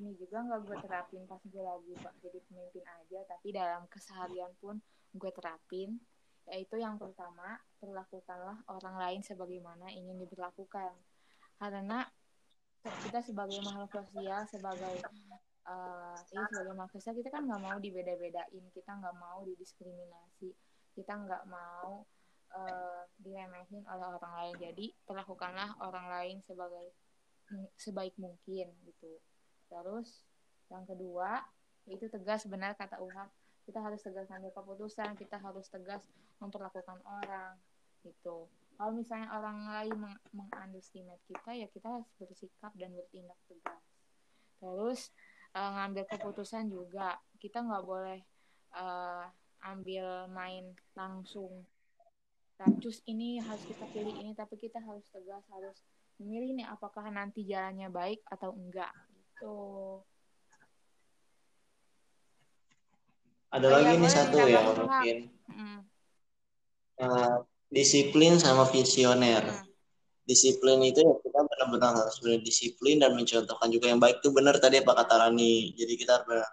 ini 0.00 0.16
juga 0.16 0.40
nggak 0.40 0.60
gue 0.64 0.76
terapin 0.80 1.22
pas 1.28 1.42
gue 1.44 1.62
lagi 1.62 1.92
jadi 2.24 2.38
pemimpin 2.48 2.84
aja 2.88 3.18
tapi 3.28 3.52
dalam 3.52 3.84
keseharian 3.92 4.52
pun 4.56 4.80
gue 5.12 5.30
terapin. 5.36 6.00
Yaitu 6.48 6.80
yang 6.80 6.96
pertama 6.96 7.60
perlakukanlah 7.76 8.64
orang 8.72 8.96
lain 8.96 9.20
sebagaimana 9.20 9.92
ingin 9.92 10.16
diberlakukan 10.16 10.96
karena 11.60 12.08
kita 12.80 13.20
sebagai 13.20 13.60
makhluk 13.60 13.90
sosial 13.90 14.48
sebagai 14.48 15.04
uh, 15.68 16.16
ini 16.32 16.44
sebagai 16.48 16.74
makhluk 16.78 17.02
sosial 17.02 17.14
kita 17.20 17.28
kan 17.28 17.44
nggak 17.44 17.60
mau 17.60 17.76
dibeda-bedain 17.76 18.64
kita 18.72 18.90
nggak 18.96 19.16
mau 19.20 19.44
didiskriminasi 19.44 20.54
kita 20.96 21.12
nggak 21.14 21.44
mau 21.46 22.02
uh, 22.54 23.02
diremehin 23.20 23.84
oleh 23.88 24.06
orang 24.16 24.34
lain. 24.44 24.54
Jadi 24.60 24.86
perlakukanlah 25.04 25.76
orang 25.84 26.06
lain 26.08 26.36
sebagai 26.44 26.92
sebaik 27.80 28.14
mungkin 28.20 28.68
gitu. 28.84 29.12
Terus 29.68 30.24
yang 30.68 30.84
kedua 30.84 31.40
itu 31.88 32.04
tegas 32.12 32.44
benar 32.44 32.76
kata 32.76 33.00
Uha 33.00 33.24
kita 33.64 33.80
harus 33.80 34.00
tegas 34.04 34.28
ambil 34.28 34.52
keputusan 34.52 35.16
kita 35.16 35.40
harus 35.40 35.68
tegas 35.72 36.04
memperlakukan 36.40 37.00
orang 37.04 37.56
gitu. 38.04 38.48
Kalau 38.78 38.92
misalnya 38.94 39.32
orang 39.34 39.58
lain 39.66 39.96
meng 40.32 40.52
kita 41.26 41.50
ya 41.50 41.66
kita 41.72 41.88
harus 41.88 42.08
bersikap 42.20 42.72
dan 42.78 42.94
bertindak 42.94 43.36
tegas. 43.50 43.82
Terus 44.60 45.00
uh, 45.56 45.70
ngambil 45.80 46.04
keputusan 46.06 46.70
juga. 46.70 47.18
Kita 47.42 47.64
nggak 47.64 47.84
boleh 47.84 48.20
uh, 48.78 49.26
ambil 49.66 50.30
main 50.30 50.70
langsung 50.94 51.66
Racus 52.58 52.98
ini 53.06 53.38
harus 53.38 53.62
kita 53.64 53.86
pilih 53.94 54.14
ini 54.18 54.34
tapi 54.34 54.58
kita 54.58 54.82
harus 54.82 55.06
tegas 55.14 55.46
harus 55.54 55.78
memilih 56.18 56.58
nih 56.58 56.66
apakah 56.66 57.06
nanti 57.08 57.46
jalannya 57.46 57.86
baik 57.86 58.18
atau 58.26 58.50
enggak 58.50 58.90
gitu 59.14 60.02
ada 63.48 63.66
oh, 63.70 63.72
lagi 63.72 63.94
ya, 63.94 64.00
nih 64.02 64.10
satu 64.10 64.36
ya 64.42 64.60
mungkin 64.74 65.16
hmm. 65.48 65.80
uh, 67.00 67.38
disiplin 67.68 68.40
sama 68.40 68.64
visioner. 68.68 69.44
Hmm. 69.44 69.66
Disiplin 70.28 70.84
itu 70.84 71.00
ya 71.00 71.14
kita 71.24 71.40
benar-benar 71.40 72.04
harus 72.04 72.20
berdisiplin 72.20 73.00
dan 73.00 73.16
mencontohkan 73.16 73.68
juga 73.72 73.88
yang 73.88 74.00
baik 74.00 74.20
itu 74.20 74.28
benar 74.28 74.60
tadi 74.60 74.84
apa 74.84 74.92
kata 74.92 75.14
Rani. 75.24 75.72
Jadi 75.72 75.92
kita 75.96 76.20
harus 76.20 76.44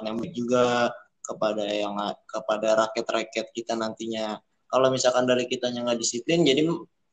yang 0.00 0.16
baik 0.16 0.32
juga 0.32 0.88
kepada 1.20 1.64
yang 1.68 1.92
kepada 2.24 2.88
rakyat-rakyat 2.88 3.46
kita 3.52 3.76
nantinya. 3.76 4.40
Kalau 4.72 4.88
misalkan 4.88 5.28
dari 5.28 5.44
kita 5.44 5.68
yang 5.68 5.84
nggak 5.84 6.00
disiplin, 6.00 6.48
jadi 6.48 6.64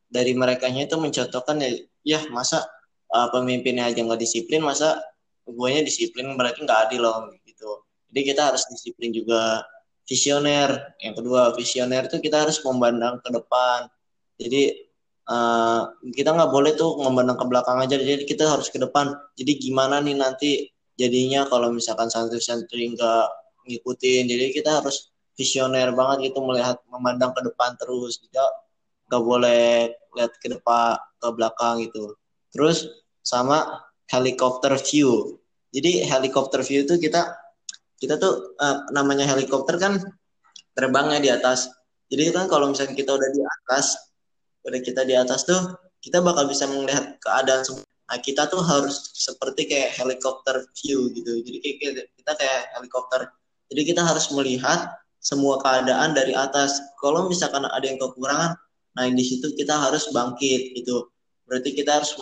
dari 0.07 0.31
mereka 0.31 0.71
itu 0.71 0.95
mencontohkan 0.95 1.59
ya, 1.59 1.69
ya 2.07 2.19
masa 2.31 2.63
uh, 3.11 3.27
pemimpinnya 3.35 3.91
aja 3.91 3.99
nggak 3.99 4.21
disiplin, 4.21 4.63
masa 4.63 4.95
guanya 5.43 5.83
disiplin 5.83 6.31
berarti 6.39 6.63
nggak 6.63 6.79
adil 6.87 7.03
loh 7.03 7.27
gitu. 7.43 7.83
Jadi 8.09 8.21
kita 8.31 8.41
harus 8.53 8.63
disiplin 8.71 9.11
juga 9.11 9.67
visioner. 10.07 10.97
Yang 11.03 11.13
kedua, 11.21 11.41
visioner 11.53 12.09
itu 12.09 12.17
kita 12.17 12.47
harus 12.47 12.57
memandang 12.65 13.21
ke 13.21 13.29
depan. 13.29 13.91
Jadi 14.39 14.89
uh, 15.29 15.93
kita 16.09 16.33
nggak 16.33 16.49
boleh 16.49 16.73
tuh 16.73 16.97
memandang 17.03 17.37
ke 17.37 17.45
belakang 17.45 17.77
aja. 17.83 17.99
Jadi 17.99 18.25
kita 18.25 18.49
harus 18.49 18.71
ke 18.73 18.81
depan. 18.81 19.13
Jadi 19.37 19.51
gimana 19.61 20.01
nih 20.01 20.15
nanti 20.17 20.65
jadinya 20.97 21.45
kalau 21.45 21.69
misalkan 21.69 22.09
santri-santri 22.09 22.97
nggak 22.97 23.27
ngikutin. 23.69 24.23
Jadi 24.25 24.45
kita 24.57 24.81
harus 24.81 25.13
visioner 25.39 25.95
banget 25.95 26.29
gitu 26.29 26.43
melihat 26.43 26.83
memandang 26.91 27.31
ke 27.31 27.39
depan 27.47 27.79
terus. 27.79 28.19
Kita 28.19 28.43
nggak 29.07 29.23
boleh 29.23 29.87
lihat 30.19 30.35
ke 30.43 30.51
depan 30.51 30.99
ke 30.99 31.27
belakang 31.31 31.79
gitu. 31.87 32.19
Terus 32.51 32.83
sama 33.23 33.87
helikopter 34.11 34.75
view. 34.75 35.39
Jadi 35.71 36.03
helikopter 36.03 36.59
view 36.59 36.83
itu 36.83 36.99
kita 36.99 37.31
kita 37.95 38.19
tuh 38.19 38.59
uh, 38.59 38.91
namanya 38.91 39.23
helikopter 39.23 39.79
kan 39.79 39.95
terbangnya 40.75 41.23
di 41.23 41.29
atas. 41.31 41.71
Jadi 42.11 42.35
kan 42.35 42.51
kalau 42.51 42.73
misalnya 42.73 42.97
kita 42.97 43.15
udah 43.15 43.29
di 43.31 43.41
atas, 43.43 43.95
udah 44.65 44.79
kita 44.81 45.07
di 45.07 45.15
atas 45.15 45.45
tuh 45.47 45.77
kita 46.03 46.19
bakal 46.19 46.47
bisa 46.47 46.67
melihat 46.67 47.15
keadaan 47.21 47.61
semua. 47.63 47.85
Nah, 48.09 48.17
kita 48.17 48.49
tuh 48.49 48.65
harus 48.65 49.13
seperti 49.13 49.69
kayak 49.69 49.93
helikopter 50.01 50.65
view 50.81 51.13
gitu. 51.13 51.45
Jadi 51.45 51.57
kita 52.17 52.31
kayak 52.33 52.73
helikopter. 52.73 53.29
Jadi 53.69 53.81
kita 53.85 54.01
harus 54.01 54.33
melihat 54.33 54.97
semua 55.19 55.59
keadaan 55.59 56.15
dari 56.15 56.31
atas. 56.31 56.79
Kalau 56.99 57.27
misalkan 57.27 57.67
ada 57.67 57.85
yang 57.85 57.99
kekurangan, 57.99 58.55
nah 58.95 59.05
di 59.05 59.23
situ 59.23 59.51
kita 59.55 59.75
harus 59.75 60.09
bangkit 60.11 60.75
gitu. 60.79 61.11
berarti 61.49 61.73
kita 61.73 61.97
harus 61.97 62.13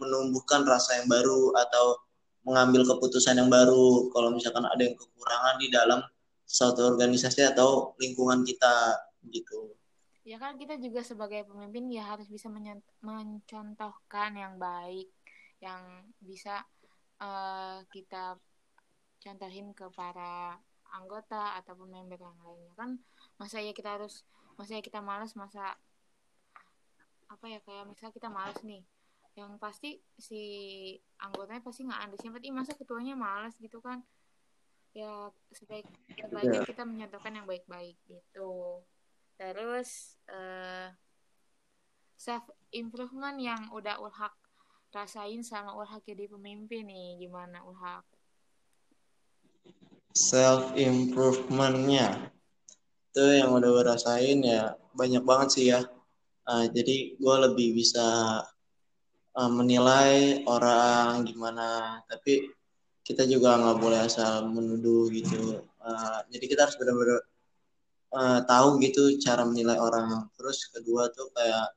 menumbuhkan 0.00 0.64
rasa 0.64 0.96
yang 0.96 1.04
baru 1.04 1.52
atau 1.52 2.00
mengambil 2.48 2.88
keputusan 2.88 3.36
yang 3.36 3.52
baru 3.52 4.08
kalau 4.08 4.32
misalkan 4.32 4.64
ada 4.64 4.80
yang 4.80 4.96
kekurangan 4.96 5.60
di 5.60 5.68
dalam 5.68 6.00
suatu 6.48 6.80
organisasi 6.88 7.44
atau 7.52 7.92
lingkungan 8.00 8.40
kita 8.40 8.96
gitu. 9.28 9.76
Ya 10.24 10.40
kan 10.40 10.56
kita 10.56 10.80
juga 10.80 11.04
sebagai 11.04 11.44
pemimpin 11.44 11.92
ya 11.92 12.08
harus 12.08 12.24
bisa 12.30 12.48
mencontohkan 13.04 14.32
yang 14.32 14.56
baik 14.56 15.12
yang 15.60 16.08
bisa 16.18 16.64
uh, 17.22 17.84
kita 17.90 18.38
contohin 19.22 19.70
ke 19.76 19.86
para 19.94 20.58
anggota 20.92 21.58
ataupun 21.60 21.88
member 21.88 22.20
yang 22.20 22.36
lainnya. 22.44 22.72
Kan 22.76 22.90
masa 23.40 23.58
ya 23.58 23.72
kita 23.72 23.98
harus 23.98 24.22
masa 24.60 24.76
ya 24.76 24.82
kita 24.84 25.00
malas 25.00 25.32
masa 25.34 25.74
apa 27.32 27.44
ya 27.48 27.58
kayak 27.64 27.88
misalnya 27.88 28.12
kita 28.12 28.28
malas 28.28 28.60
nih 28.60 28.84
yang 29.32 29.56
pasti 29.56 29.96
si 30.20 30.44
anggotanya 31.16 31.64
pasti 31.64 31.88
nggak 31.88 32.02
ada 32.08 32.16
siapa. 32.20 32.38
Masa 32.52 32.76
ketuanya 32.76 33.16
malas 33.16 33.56
gitu 33.56 33.80
kan? 33.80 34.04
Ya 34.92 35.32
sebaik 35.56 35.88
sebaiknya 36.20 36.60
yeah. 36.60 36.68
kita 36.68 36.84
menyatakan 36.84 37.32
yang 37.40 37.48
baik-baik 37.48 37.96
gitu. 38.04 38.84
Terus 39.40 40.20
uh, 40.28 40.92
self 42.20 42.44
improvement 42.76 43.40
yang 43.40 43.72
udah 43.72 43.96
ulhak 44.04 44.36
rasain 44.92 45.40
sama 45.40 45.72
ulhak 45.72 46.04
jadi 46.04 46.28
pemimpin 46.28 46.84
nih. 46.84 47.24
Gimana 47.24 47.64
ulhak 47.64 48.04
self 50.12 50.76
improvementnya 50.76 52.32
itu 53.12 53.24
yang 53.44 53.52
udah 53.52 53.68
gue 53.68 53.84
rasain 53.84 54.40
ya 54.40 54.72
banyak 54.96 55.20
banget 55.20 55.48
sih 55.52 55.64
ya. 55.68 55.84
Uh, 56.48 56.64
jadi 56.72 57.16
gue 57.20 57.36
lebih 57.48 57.76
bisa 57.76 58.40
uh, 59.36 59.50
menilai 59.52 60.40
orang 60.48 61.28
gimana. 61.28 62.00
Tapi 62.08 62.48
kita 63.04 63.28
juga 63.28 63.60
nggak 63.60 63.78
boleh 63.84 64.00
asal 64.00 64.48
menuduh 64.48 65.12
gitu. 65.12 65.60
Uh, 65.76 66.18
jadi 66.32 66.44
kita 66.48 66.60
harus 66.64 66.76
benar-benar 66.80 67.20
uh, 68.16 68.40
tahu 68.48 68.80
gitu 68.80 69.20
cara 69.20 69.44
menilai 69.44 69.76
orang. 69.76 70.32
Terus 70.36 70.72
kedua 70.72 71.12
tuh 71.12 71.28
kayak 71.36 71.76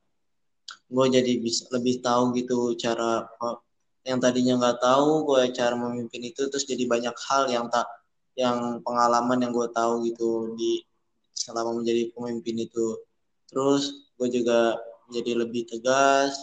gue 0.87 1.05
jadi 1.19 1.31
bisa 1.43 1.67
lebih 1.75 1.99
tahu 1.99 2.31
gitu 2.39 2.79
cara 2.79 3.27
uh, 3.43 3.57
yang 4.05 4.21
tadinya 4.21 4.55
nggak 4.61 4.79
tahu 4.79 5.25
gue 5.25 5.41
cara 5.51 5.73
memimpin 5.73 6.29
itu 6.29 6.45
terus 6.45 6.63
jadi 6.63 6.85
banyak 6.85 7.15
hal 7.25 7.49
yang 7.49 7.65
tak 7.73 7.89
yang 8.35 8.83
pengalaman 8.83 9.39
yang 9.43 9.51
gue 9.55 9.67
tahu 9.71 10.07
gitu 10.07 10.55
di 10.59 10.83
selama 11.35 11.75
menjadi 11.79 12.11
pemimpin 12.11 12.67
itu. 12.67 12.99
Terus 13.47 14.11
gue 14.15 14.27
juga 14.31 14.79
jadi 15.11 15.37
lebih 15.45 15.67
tegas 15.69 16.35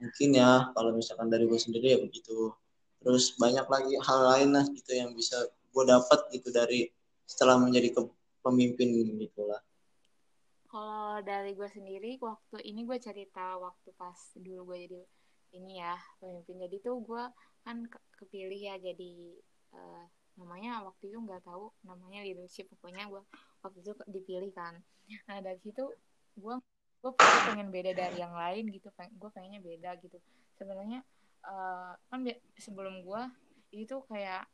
mungkin 0.00 0.32
ya 0.32 0.72
kalau 0.72 0.96
misalkan 0.96 1.28
dari 1.28 1.46
gue 1.46 1.60
sendiri 1.60 1.96
ya 1.96 1.98
begitu. 2.02 2.54
Terus 3.00 3.34
banyak 3.40 3.66
lagi 3.66 3.94
hal 3.96 4.20
lain 4.36 4.50
lah 4.58 4.64
gitu 4.68 4.90
yang 4.92 5.14
bisa 5.14 5.40
gue 5.48 5.84
dapat 5.86 6.18
gitu 6.34 6.50
dari 6.50 6.90
setelah 7.24 7.56
menjadi 7.62 7.94
pemimpin 8.42 8.90
gitulah 9.22 9.62
kalau 10.70 11.18
dari 11.26 11.58
gue 11.58 11.66
sendiri 11.66 12.14
waktu 12.22 12.62
ini 12.62 12.86
gue 12.86 12.98
cerita 13.02 13.58
waktu 13.58 13.90
pas 13.98 14.14
dulu 14.38 14.70
gue 14.70 14.86
jadi 14.86 15.00
ini 15.58 15.82
ya 15.82 15.98
pemimpin. 16.22 16.62
Jadi 16.62 16.76
tuh 16.78 17.02
gue 17.02 17.24
kan 17.66 17.82
ke 17.90 17.98
kepilih 18.22 18.70
ya 18.70 18.74
jadi 18.78 19.34
uh, 19.74 20.06
namanya 20.38 20.82
waktu 20.86 21.10
itu 21.10 21.18
nggak 21.18 21.42
tahu 21.44 21.70
namanya 21.82 22.22
leadership 22.22 22.70
pokoknya 22.76 23.06
gue 23.10 23.22
waktu 23.64 23.78
itu 23.82 23.92
dipilih 24.06 24.52
kan. 24.54 24.78
Nah 25.26 25.38
dari 25.42 25.58
situ 25.62 25.84
gue 26.38 26.54
gue 27.00 27.12
pengen 27.16 27.72
beda 27.72 27.96
dari 27.96 28.20
yang 28.20 28.36
lain 28.36 28.68
gitu 28.70 28.92
gue 28.94 29.30
pengennya 29.32 29.60
beda 29.62 29.96
gitu. 30.04 30.18
Sebenarnya 30.56 31.00
uh, 31.46 31.96
kan 32.08 32.20
sebelum 32.56 33.02
gue 33.02 33.22
itu 33.74 33.96
kayak 34.10 34.46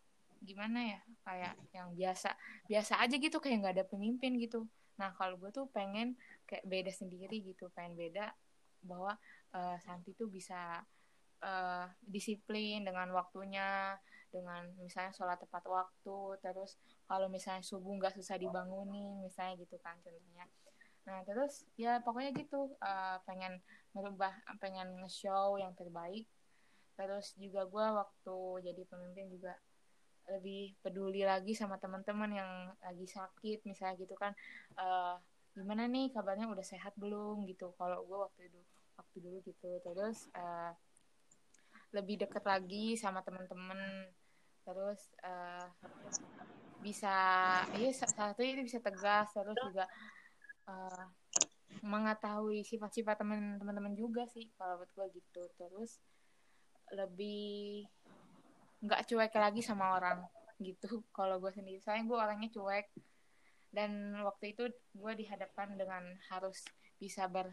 gimana 0.45 0.97
ya 0.97 1.01
kayak 1.25 1.55
yang 1.73 1.89
biasa 1.97 2.37
biasa 2.69 3.01
aja 3.01 3.17
gitu 3.17 3.41
kayak 3.41 3.57
nggak 3.65 3.75
ada 3.81 3.87
pemimpin 3.89 4.37
gitu. 4.39 4.69
Nah 4.97 5.13
kalau 5.17 5.37
gue 5.41 5.51
tuh 5.53 5.67
pengen 5.73 6.17
kayak 6.49 6.65
beda 6.65 6.93
sendiri 6.93 7.43
gitu 7.43 7.69
pengen 7.75 7.97
beda 7.99 8.33
bahwa 8.87 9.19
uh, 9.57 9.77
Santi 9.83 10.15
tuh 10.15 10.31
bisa 10.31 10.85
uh, 11.43 11.87
disiplin 12.07 12.87
dengan 12.87 13.11
waktunya 13.13 13.99
dengan 14.37 14.69
misalnya 14.77 15.17
sholat 15.17 15.41
tepat 15.41 15.65
waktu 15.65 16.19
terus 16.45 16.77
kalau 17.09 17.33
misalnya 17.33 17.65
subuh 17.65 17.97
nggak 17.97 18.13
susah 18.21 18.37
dibangunin 18.37 19.25
misalnya 19.25 19.57
gitu 19.65 19.81
kan 19.81 19.97
contohnya. 20.05 20.45
Nah 21.09 21.25
terus 21.25 21.65
ya 21.81 22.03
pokoknya 22.05 22.37
gitu 22.37 22.77
uh, 22.83 23.17
pengen 23.25 23.63
merubah 23.97 24.35
pengen 24.61 25.01
nge-show 25.01 25.57
yang 25.57 25.73
terbaik. 25.73 26.29
Terus 27.01 27.33
juga 27.41 27.65
gue 27.65 27.87
waktu 27.97 28.37
jadi 28.69 28.83
pemimpin 28.85 29.33
juga 29.33 29.57
lebih 30.27 30.75
peduli 30.83 31.23
lagi 31.23 31.55
sama 31.55 31.79
teman-teman 31.79 32.31
yang 32.35 32.51
lagi 32.83 33.07
sakit 33.07 33.63
misalnya 33.65 33.97
gitu 34.03 34.13
kan. 34.19 34.35
Uh, 34.75 35.17
gimana 35.57 35.89
nih 35.89 36.13
kabarnya 36.13 36.51
udah 36.51 36.67
sehat 36.67 36.93
belum 37.01 37.47
gitu? 37.49 37.73
Kalau 37.81 38.05
gue 38.05 38.19
waktu 38.19 38.51
itu 38.51 38.61
waktu 38.99 39.17
dulu 39.23 39.39
gitu. 39.47 39.71
Terus 39.81 40.27
uh, 40.35 40.75
lebih 41.95 42.27
deket 42.27 42.43
lagi 42.43 42.99
sama 42.99 43.23
teman-teman 43.23 44.11
terus 44.67 45.01
uh, 45.23 45.71
bisa 46.83 47.15
ya 47.79 47.91
satu 47.95 48.43
itu 48.43 48.67
bisa 48.67 48.83
tegas 48.83 49.31
terus 49.31 49.55
juga 49.63 49.87
uh, 50.67 51.07
mengetahui 51.87 52.65
sifat-sifat 52.65 53.21
teman-teman 53.21 53.95
juga 53.95 54.25
sih 54.31 54.49
kalau 54.57 54.83
buat 54.83 54.91
gue 54.95 55.07
gitu. 55.21 55.43
Terus 55.59 56.01
lebih 56.95 57.85
nggak 58.83 59.09
cuek 59.09 59.35
lagi 59.35 59.61
sama 59.65 59.99
orang 59.99 60.23
gitu 60.63 61.03
kalau 61.17 61.43
gue 61.43 61.53
sendiri. 61.53 61.83
Soalnya 61.83 62.05
gue 62.09 62.19
orangnya 62.19 62.51
cuek. 62.53 62.87
Dan 63.71 64.17
waktu 64.25 64.57
itu 64.57 64.73
gue 64.95 65.13
dihadapkan 65.19 65.77
dengan 65.77 66.03
harus 66.33 66.65
bisa 66.97 67.29
ber 67.29 67.53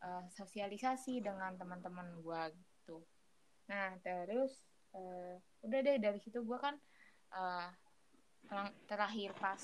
uh, 0.00 0.24
sosialisasi 0.32 1.20
dengan 1.20 1.54
teman-teman 1.60 2.08
gue 2.24 2.42
gitu. 2.56 3.04
Nah 3.68 4.00
terus 4.00 4.69
uh, 4.94 5.34
udah 5.66 5.78
deh 5.84 5.96
dari 5.98 6.18
situ 6.22 6.40
gue 6.42 6.58
kan 6.58 6.74
uh, 7.34 7.68
terakhir 8.90 9.30
pas 9.38 9.62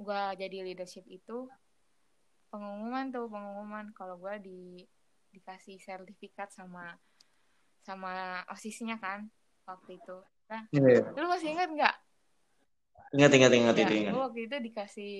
gue 0.00 0.20
jadi 0.40 0.64
leadership 0.64 1.04
itu 1.12 1.48
pengumuman 2.50 3.12
tuh 3.14 3.30
pengumuman. 3.30 3.92
Kalau 3.94 4.18
gue 4.18 4.34
di 4.42 4.60
dikasih 5.30 5.78
sertifikat 5.78 6.50
sama 6.50 6.98
sama 7.86 8.42
osisnya 8.50 8.98
kan 8.98 9.30
waktu 9.64 9.96
itu. 10.00 10.16
Nah 10.50 10.66
yeah. 10.74 11.06
lu 11.14 11.26
masih 11.30 11.54
ingat 11.54 11.70
nggak? 11.70 11.96
Ingat 13.10 13.30
ingat 13.34 13.52
ingat 13.54 13.74
ya, 13.78 13.88
ingat. 13.90 14.12
waktu 14.14 14.40
itu 14.50 14.56
dikasih 14.58 15.14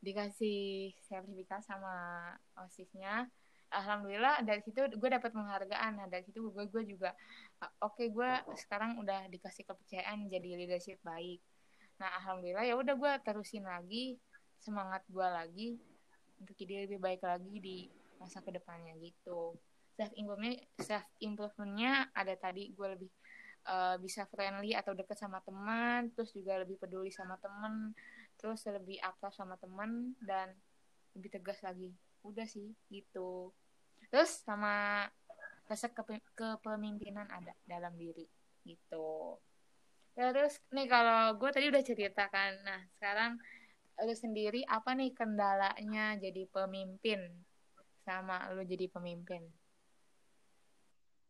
dikasih 0.00 0.92
sertifikat 1.04 1.64
sama 1.64 2.30
osisnya 2.60 3.28
alhamdulillah 3.76 4.40
dari 4.40 4.64
situ 4.64 4.80
gue 4.96 5.10
dapat 5.12 5.30
penghargaan. 5.30 6.00
Nah 6.00 6.06
dari 6.08 6.24
situ 6.24 6.48
gue 6.48 6.64
gue 6.72 6.82
juga 6.88 7.12
oke 7.84 8.00
okay, 8.00 8.08
gue 8.08 8.30
sekarang 8.56 8.96
udah 9.04 9.28
dikasih 9.28 9.68
kepercayaan 9.68 10.26
jadi 10.32 10.56
leadership 10.56 10.98
baik. 11.04 11.44
Nah 12.00 12.08
alhamdulillah 12.20 12.64
ya 12.64 12.74
udah 12.80 12.96
gue 12.96 13.12
terusin 13.20 13.68
lagi 13.68 14.16
semangat 14.56 15.04
gue 15.12 15.26
lagi 15.28 15.68
untuk 16.40 16.56
jadi 16.56 16.88
lebih 16.88 17.00
baik 17.00 17.20
lagi 17.20 17.54
di 17.60 17.76
masa 18.16 18.40
ke 18.40 18.48
depannya 18.48 18.96
gitu. 19.00 19.52
Self 19.96 20.12
improvementnya 20.16 20.64
self 20.80 21.04
improvementnya 21.20 22.08
ada 22.16 22.32
tadi 22.36 22.72
gue 22.72 22.88
lebih 22.96 23.10
uh, 23.68 23.96
bisa 24.00 24.24
friendly 24.28 24.72
atau 24.72 24.96
deket 24.96 25.20
sama 25.20 25.40
teman 25.44 26.12
terus 26.16 26.32
juga 26.32 26.60
lebih 26.60 26.80
peduli 26.80 27.12
sama 27.12 27.36
teman 27.40 27.92
terus 28.36 28.60
lebih 28.68 29.00
akrab 29.00 29.32
sama 29.32 29.56
teman 29.60 30.12
dan 30.24 30.52
lebih 31.16 31.32
tegas 31.40 31.60
lagi. 31.64 31.92
Udah 32.24 32.44
sih 32.44 32.72
gitu 32.92 33.52
terus 34.16 34.40
sama 34.48 35.04
rasa 35.68 35.92
kepemimpinan 35.92 37.28
ada 37.28 37.52
dalam 37.68 37.92
diri 38.00 38.24
gitu. 38.64 39.36
Terus 40.16 40.56
nih 40.72 40.88
kalau 40.88 41.36
gue 41.36 41.52
tadi 41.52 41.68
udah 41.68 41.84
ceritakan 41.84 42.64
nah 42.64 42.80
sekarang 42.96 43.36
lu 44.00 44.16
sendiri 44.16 44.64
apa 44.72 44.96
nih 44.96 45.12
kendalanya 45.12 46.16
jadi 46.16 46.48
pemimpin? 46.48 47.28
Sama 48.08 48.48
lu 48.56 48.64
jadi 48.64 48.88
pemimpin. 48.88 49.52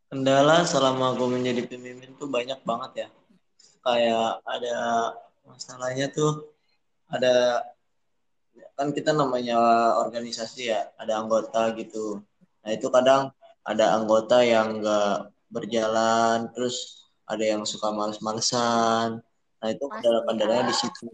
Kendala 0.06 0.62
selama 0.62 1.18
gue 1.18 1.26
menjadi 1.26 1.66
pemimpin 1.66 2.14
tuh 2.14 2.30
banyak 2.30 2.62
banget 2.62 2.92
ya. 3.02 3.08
Kayak 3.82 4.46
ada 4.46 4.78
masalahnya 5.42 6.06
tuh 6.14 6.54
ada 7.10 7.66
kan 8.78 8.94
kita 8.94 9.10
namanya 9.10 9.58
organisasi 10.06 10.70
ya 10.70 10.86
ada 10.94 11.18
anggota 11.18 11.74
gitu 11.74 12.22
nah 12.66 12.70
itu 12.74 12.90
kadang 12.90 13.30
ada 13.62 13.94
anggota 13.94 14.42
yang 14.42 14.82
enggak 14.82 15.30
berjalan 15.46 16.50
terus 16.50 17.06
ada 17.26 17.42
yang 17.42 17.62
suka 17.66 17.90
males-malesan. 17.90 19.22
Nah 19.62 19.68
itu 19.70 19.84
kendala-kendalanya 19.86 20.70
di 20.70 20.74
situ. 20.74 21.06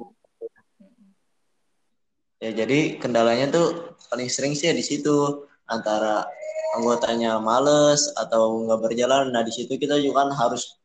Ya 2.43 2.51
jadi 2.53 3.01
kendalanya 3.01 3.49
tuh 3.49 3.97
paling 4.13 4.29
sering 4.29 4.53
sih 4.53 4.69
ya 4.69 4.75
di 4.77 4.85
situ 4.85 5.49
antara 5.65 6.29
anggotanya 6.77 7.41
males 7.41 8.13
atau 8.17 8.69
nggak 8.69 8.81
berjalan. 8.93 9.33
Nah 9.33 9.41
di 9.41 9.53
situ 9.53 9.77
kita 9.81 9.97
juga 10.01 10.25
kan 10.25 10.37
harus 10.37 10.77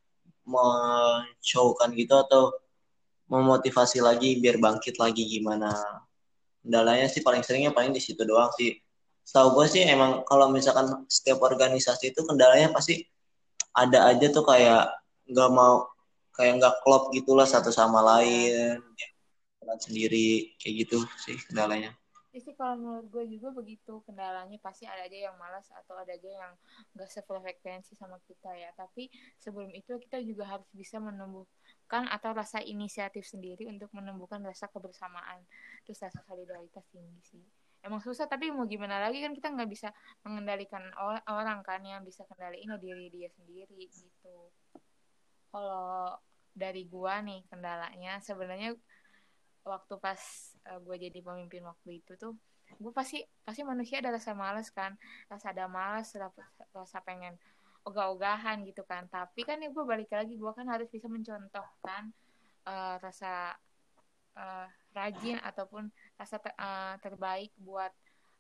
menshowkan 0.48 1.92
gitu 1.96 2.16
atau 2.16 2.56
memotivasi 3.28 4.00
lagi 4.00 4.40
biar 4.40 4.60
bangkit 4.64 4.96
lagi 4.96 5.28
gimana. 5.28 5.76
Kendalanya 6.64 7.12
sih 7.12 7.20
paling 7.20 7.44
seringnya 7.44 7.76
paling 7.76 7.92
di 7.92 8.00
situ 8.00 8.24
doang 8.24 8.52
sih 8.56 8.80
setahu 9.28 9.60
gue 9.60 9.66
sih 9.68 9.84
emang 9.84 10.24
kalau 10.24 10.48
misalkan 10.48 10.88
setiap 11.12 11.44
organisasi 11.44 12.16
itu 12.16 12.24
kendalanya 12.24 12.72
pasti 12.72 13.04
ada 13.76 14.08
aja 14.08 14.32
tuh 14.32 14.48
kayak 14.48 14.88
nggak 15.28 15.50
mau 15.52 15.84
kayak 16.32 16.64
nggak 16.64 16.76
klop 16.80 17.12
gitulah 17.12 17.44
satu 17.44 17.68
sama 17.68 18.00
lain 18.00 18.80
jalan 19.60 19.80
sendiri 19.84 20.56
kayak 20.56 20.88
gitu 20.88 21.04
sih 21.20 21.36
kendalanya. 21.52 21.92
Sih 22.38 22.54
kalau 22.54 22.78
menurut 22.78 23.10
gue 23.10 23.34
juga 23.34 23.50
begitu 23.50 24.00
kendalanya 24.06 24.62
pasti 24.62 24.86
ada 24.86 25.10
aja 25.10 25.18
yang 25.28 25.36
malas 25.42 25.68
atau 25.74 25.98
ada 25.98 26.14
aja 26.14 26.30
yang 26.30 26.54
nggak 26.94 27.10
sefrekuensi 27.10 27.98
sama 27.98 28.22
kita 28.30 28.54
ya. 28.54 28.72
Tapi 28.78 29.12
sebelum 29.42 29.74
itu 29.74 29.98
kita 29.98 30.22
juga 30.24 30.46
harus 30.46 30.70
bisa 30.72 31.02
menumbuhkan 31.02 32.08
atau 32.08 32.32
rasa 32.32 32.64
inisiatif 32.64 33.28
sendiri 33.28 33.68
untuk 33.68 33.90
menumbuhkan 33.92 34.40
rasa 34.46 34.70
kebersamaan 34.70 35.44
terus 35.84 35.98
rasa 36.00 36.22
solidaritas 36.24 36.86
tinggi 36.94 37.20
sih 37.26 37.44
emang 37.88 38.04
susah 38.04 38.28
tapi 38.28 38.52
mau 38.52 38.68
gimana 38.68 39.00
lagi 39.00 39.24
kan 39.24 39.32
kita 39.32 39.48
nggak 39.56 39.70
bisa 39.72 39.90
mengendalikan 40.28 40.84
orang 41.32 41.64
kan 41.64 41.80
yang 41.82 42.04
bisa 42.04 42.28
kendaliin 42.28 42.70
diri 42.78 43.08
dia 43.08 43.32
sendiri 43.32 43.88
gitu. 43.88 44.38
Kalau 45.48 46.20
dari 46.52 46.84
gua 46.86 47.24
nih 47.24 47.48
kendalanya 47.48 48.20
sebenarnya 48.20 48.76
waktu 49.64 49.94
pas 50.00 50.20
uh, 50.72 50.80
gue 50.80 50.96
jadi 50.96 51.20
pemimpin 51.20 51.60
waktu 51.68 52.00
itu 52.00 52.16
tuh 52.16 52.34
gue 52.68 52.92
pasti 52.96 53.20
pasti 53.44 53.64
manusia 53.68 54.00
ada 54.00 54.16
rasa 54.16 54.32
males 54.32 54.72
kan 54.72 54.96
rasa 55.28 55.52
ada 55.52 55.68
males 55.68 56.08
rasa 56.72 57.00
pengen 57.04 57.36
ogah-ogahan 57.88 58.68
gitu 58.68 58.84
kan. 58.84 59.08
Tapi 59.08 59.48
kan 59.48 59.64
ya 59.64 59.72
gue 59.72 59.86
balik 59.88 60.12
lagi 60.12 60.36
gue 60.36 60.52
kan 60.52 60.68
harus 60.68 60.92
bisa 60.92 61.08
mencontohkan 61.08 62.12
uh, 62.68 63.00
rasa 63.00 63.56
uh, 64.36 64.68
rajin 64.92 65.40
ataupun 65.40 65.88
rasa 66.18 66.42
ter, 66.42 66.54
uh, 66.58 66.98
terbaik 67.00 67.54
buat 67.62 67.94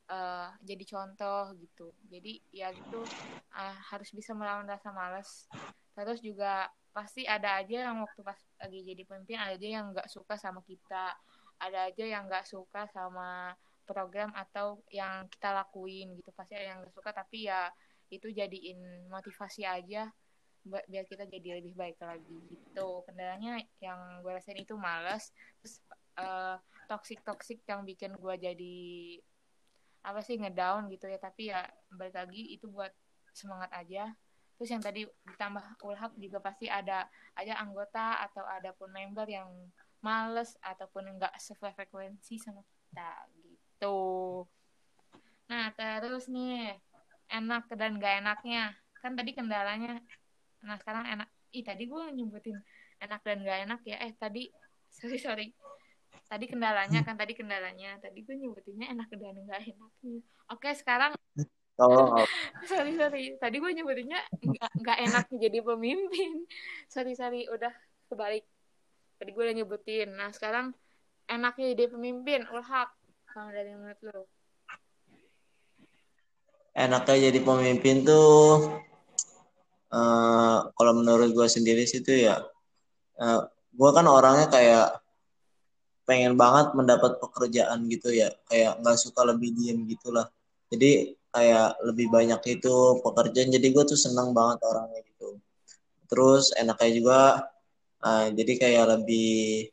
uh, 0.09 0.49
jadi 0.65 0.83
contoh 0.87 1.53
gitu. 1.61 1.93
Jadi 2.09 2.41
ya 2.51 2.73
gitu 2.73 3.05
uh, 3.53 3.77
harus 3.93 4.09
bisa 4.11 4.33
melawan 4.33 4.67
rasa 4.67 4.89
males. 4.91 5.45
Terus 5.93 6.19
juga 6.19 6.67
pasti 6.91 7.29
ada 7.29 7.61
aja 7.61 7.93
yang 7.93 8.01
waktu 8.01 8.25
pas 8.25 8.39
lagi 8.57 8.81
jadi 8.81 9.05
pemimpin 9.05 9.37
ada 9.37 9.53
aja 9.53 9.67
yang 9.69 9.85
nggak 9.93 10.09
suka 10.09 10.35
sama 10.35 10.65
kita. 10.65 11.13
Ada 11.57 11.93
aja 11.93 12.03
yang 12.05 12.29
nggak 12.29 12.45
suka 12.45 12.85
sama 12.89 13.53
program 13.87 14.33
atau 14.35 14.81
yang 14.89 15.29
kita 15.29 15.53
lakuin 15.53 16.17
gitu. 16.17 16.33
Pasti 16.33 16.57
ada 16.57 16.65
yang 16.75 16.77
nggak 16.81 16.93
suka 16.97 17.13
tapi 17.13 17.47
ya 17.49 17.69
itu 18.07 18.31
jadiin 18.31 19.11
motivasi 19.11 19.67
aja 19.67 20.07
biar 20.67 21.07
kita 21.07 21.23
jadi 21.31 21.63
lebih 21.63 21.73
baik 21.79 21.95
lagi 22.03 22.37
gitu. 22.51 23.03
Kendalanya 23.07 23.63
yang 23.79 24.19
gue 24.19 24.31
rasain 24.35 24.59
itu 24.59 24.75
males. 24.75 25.31
Terus 25.63 25.79
uh, 26.19 26.59
toxic 26.87 27.19
toxic 27.21 27.59
yang 27.67 27.83
bikin 27.83 28.15
gue 28.15 28.35
jadi 28.39 28.77
apa 30.07 30.23
sih 30.23 30.39
ngedown 30.39 30.87
gitu 30.87 31.11
ya. 31.11 31.19
Tapi 31.19 31.51
ya 31.51 31.67
balik 31.91 32.15
lagi 32.15 32.55
itu 32.55 32.71
buat 32.71 32.91
semangat 33.35 33.69
aja. 33.75 34.15
Terus 34.57 34.69
yang 34.73 34.81
tadi 34.81 35.05
ditambah 35.05 35.85
ulhak 35.85 36.17
juga 36.17 36.41
pasti 36.41 36.65
ada 36.65 37.05
aja 37.37 37.61
anggota 37.61 38.25
atau 38.25 38.41
ada 38.47 38.73
pun 38.73 38.89
member 38.89 39.29
yang 39.29 39.51
males 40.01 40.57
ataupun 40.65 41.13
enggak 41.13 41.33
sefrekuensi 41.37 42.41
sama 42.41 42.65
kita 42.65 43.11
gitu. 43.37 43.99
Nah 45.51 45.69
terus 45.77 46.25
nih 46.25 46.73
enak 47.29 47.69
dan 47.77 48.01
gak 48.01 48.25
enaknya. 48.25 48.73
Kan 48.97 49.13
tadi 49.13 49.35
kendalanya 49.37 50.01
nah 50.65 50.73
sekarang 50.81 51.05
enak 51.05 51.29
ih 51.53 51.61
tadi 51.61 51.85
gue 51.85 52.03
nyebutin 52.17 52.57
enak 52.97 53.21
dan 53.21 53.45
gak 53.45 53.59
enak 53.69 53.81
ya. 53.85 53.97
Eh 54.01 54.13
tadi 54.17 54.49
sorry 54.97 55.21
sorry 55.21 55.47
tadi 56.27 56.45
kendalanya 56.47 56.99
kan 57.07 57.15
tadi 57.15 57.33
kendalanya 57.33 57.99
tadi 58.03 58.23
gue 58.23 58.35
nyebutinnya 58.35 58.91
enak 58.93 59.07
dan 59.15 59.35
gak 59.47 59.63
enaknya 59.63 60.19
oke 60.51 60.69
sekarang 60.75 61.11
Oh. 61.77 62.09
sorry 62.69 62.97
sorry, 62.97 63.37
tadi 63.37 63.61
gue 63.61 63.69
nyebutinnya 63.69 64.17
nggak 64.41 64.71
nggak 64.81 64.97
enak 65.09 65.25
jadi 65.29 65.59
pemimpin. 65.61 66.49
sorry 66.93 67.13
sorry, 67.13 67.45
udah 67.45 67.69
kebalik. 68.09 68.45
Tadi 69.21 69.29
gue 69.29 69.43
udah 69.45 69.55
nyebutin. 69.61 70.09
Nah 70.17 70.33
sekarang 70.33 70.73
enaknya 71.29 71.77
jadi 71.77 71.93
pemimpin, 71.93 72.49
ulhak. 72.49 72.89
Kalau 73.29 73.53
dari 73.53 73.77
menurut 73.77 74.01
lo? 74.09 74.25
Enaknya 76.73 77.29
jadi 77.29 77.39
pemimpin 77.41 78.05
tuh, 78.05 78.81
uh, 79.93 80.59
kalau 80.73 80.93
menurut 80.97 81.29
gue 81.33 81.47
sendiri 81.49 81.85
sih 81.89 82.01
tuh 82.05 82.13
ya, 82.13 82.41
uh, 83.21 83.41
gue 83.49 83.89
kan 83.93 84.05
orangnya 84.05 84.49
kayak 84.49 84.97
pengen 86.07 86.39
banget 86.39 86.71
mendapat 86.71 87.19
pekerjaan 87.19 87.85
gitu 87.91 88.15
ya, 88.15 88.31
kayak 88.47 88.79
nggak 88.79 88.97
suka 88.97 89.27
lebih 89.27 89.51
diem 89.51 89.83
gitulah. 89.91 90.31
Jadi 90.71 91.13
kayak 91.35 91.83
lebih 91.83 92.07
banyak 92.07 92.41
itu 92.59 92.75
pekerjaan. 93.03 93.51
Jadi 93.51 93.67
gue 93.75 93.83
tuh 93.83 93.99
senang 93.99 94.31
banget 94.31 94.63
orangnya 94.63 95.03
gitu. 95.03 95.37
Terus 96.07 96.55
enaknya 96.55 96.91
juga 96.95 97.19
uh, 98.01 98.27
jadi 98.31 98.53
kayak 98.55 98.85
lebih 98.97 99.69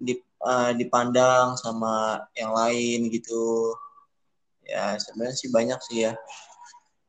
dip, 0.00 0.20
uh, 0.40 0.72
dipandang 0.72 1.60
sama 1.60 2.24
yang 2.32 2.56
lain 2.56 3.12
gitu. 3.12 3.76
Ya 4.66 4.96
sebenarnya 4.98 5.36
sih 5.36 5.50
banyak 5.52 5.80
sih 5.92 5.98
ya. 6.08 6.12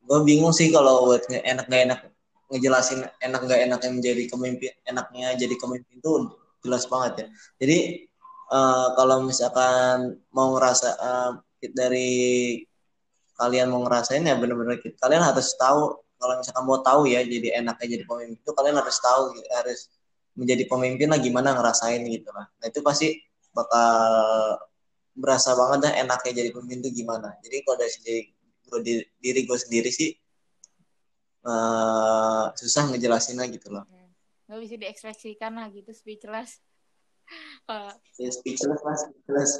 Gue 0.04 0.20
bingung 0.24 0.52
sih 0.52 0.68
kalau 0.70 1.08
buat 1.10 1.24
enak 1.28 1.66
gak 1.68 1.82
enak 1.88 2.00
ngejelasin 2.48 3.04
enak 3.20 3.40
gak 3.44 3.60
enaknya 3.60 3.90
menjadi 3.92 4.22
pemimpin 4.32 4.72
enaknya 4.88 5.36
jadi 5.36 5.52
pemimpin 5.60 5.96
tuh 6.00 6.32
jelas 6.64 6.88
banget 6.88 7.12
ya. 7.24 7.26
Jadi 7.60 8.07
uh, 8.50 8.88
kalau 8.98 9.24
misalkan 9.24 10.18
mau 10.34 10.56
ngerasa 10.56 10.88
uh, 10.98 11.32
dari 11.72 12.62
kalian 13.38 13.70
mau 13.70 13.86
ngerasain 13.86 14.26
ya 14.26 14.34
bener-bener 14.34 14.82
kalian 14.98 15.22
harus 15.22 15.54
tahu. 15.54 16.00
Kalau 16.18 16.34
misalkan 16.34 16.64
mau 16.66 16.82
tahu 16.82 17.06
ya 17.06 17.22
jadi 17.22 17.62
enaknya 17.62 17.94
jadi 17.94 18.04
pemimpin 18.10 18.42
itu 18.42 18.50
kalian 18.50 18.74
harus 18.74 18.98
tahu 18.98 19.38
harus 19.54 19.86
menjadi 20.34 20.66
pemimpin 20.66 21.06
lah 21.14 21.22
gimana 21.22 21.54
ngerasain 21.54 22.02
gitu 22.06 22.30
lah 22.30 22.46
nah 22.58 22.66
itu 22.70 22.78
pasti 22.82 23.22
bakal 23.54 24.58
berasa 25.18 25.50
banget 25.58 25.78
dah 25.90 25.92
enaknya 25.98 26.32
jadi 26.46 26.50
pemimpin 26.54 26.78
itu 26.86 27.02
gimana. 27.02 27.34
Jadi 27.42 27.56
kalau 27.66 27.76
dari 27.76 27.92
sendiri 27.92 28.20
diri, 29.18 29.40
gue 29.48 29.58
sendiri 29.58 29.90
sih 29.90 30.14
uh, 31.42 32.54
susah 32.54 32.94
ngejelasinnya 32.94 33.50
gitu 33.50 33.74
loh. 33.74 33.84
Hmm. 33.90 34.06
nggak 34.48 34.60
bisa 34.64 34.74
diekspresikan 34.80 35.52
lah 35.60 35.68
gitu 35.68 35.92
speechless 35.92 36.64
kalau 37.68 37.92
ya, 38.16 38.30
speechless 38.32 38.80
lah 38.82 38.96
speechless. 38.96 39.52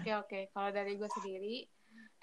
Oke 0.00 0.12
oke. 0.16 0.40
Kalau 0.52 0.70
dari 0.72 0.96
gue 0.96 1.10
sendiri 1.10 1.54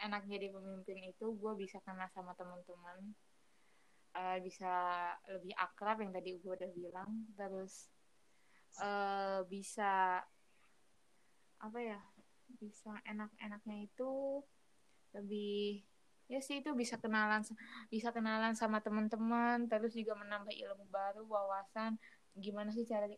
enak 0.01 0.25
jadi 0.29 0.53
pemimpin 0.53 0.97
itu 1.10 1.25
gue 1.38 1.53
bisa 1.57 1.77
kenal 1.86 2.10
sama 2.13 2.33
teman-teman. 2.38 3.13
Uh, 4.17 4.41
bisa 4.41 4.73
lebih 5.29 5.53
akrab 5.53 6.01
yang 6.01 6.10
tadi 6.10 6.41
gue 6.41 6.53
udah 6.53 6.71
bilang. 6.73 7.10
Terus 7.38 7.89
uh, 8.81 9.45
bisa 9.45 10.21
apa 11.57 11.79
ya 11.81 11.97
bisa 12.62 12.93
enak-enaknya 13.05 13.89
itu 13.89 14.41
lebih 15.17 15.81
ya 16.27 16.43
sih 16.43 16.60
itu 16.60 16.75
bisa 16.75 16.99
kenalan 16.99 17.39
bisa 17.88 18.12
kenalan 18.12 18.51
sama 18.53 18.83
teman-teman 18.83 19.65
terus 19.71 19.95
juga 19.95 20.13
menambah 20.17 20.53
ilmu 20.53 20.86
baru 20.91 21.23
wawasan. 21.25 21.97
Gimana 22.38 22.69
sih 22.69 22.86
cara 22.86 23.10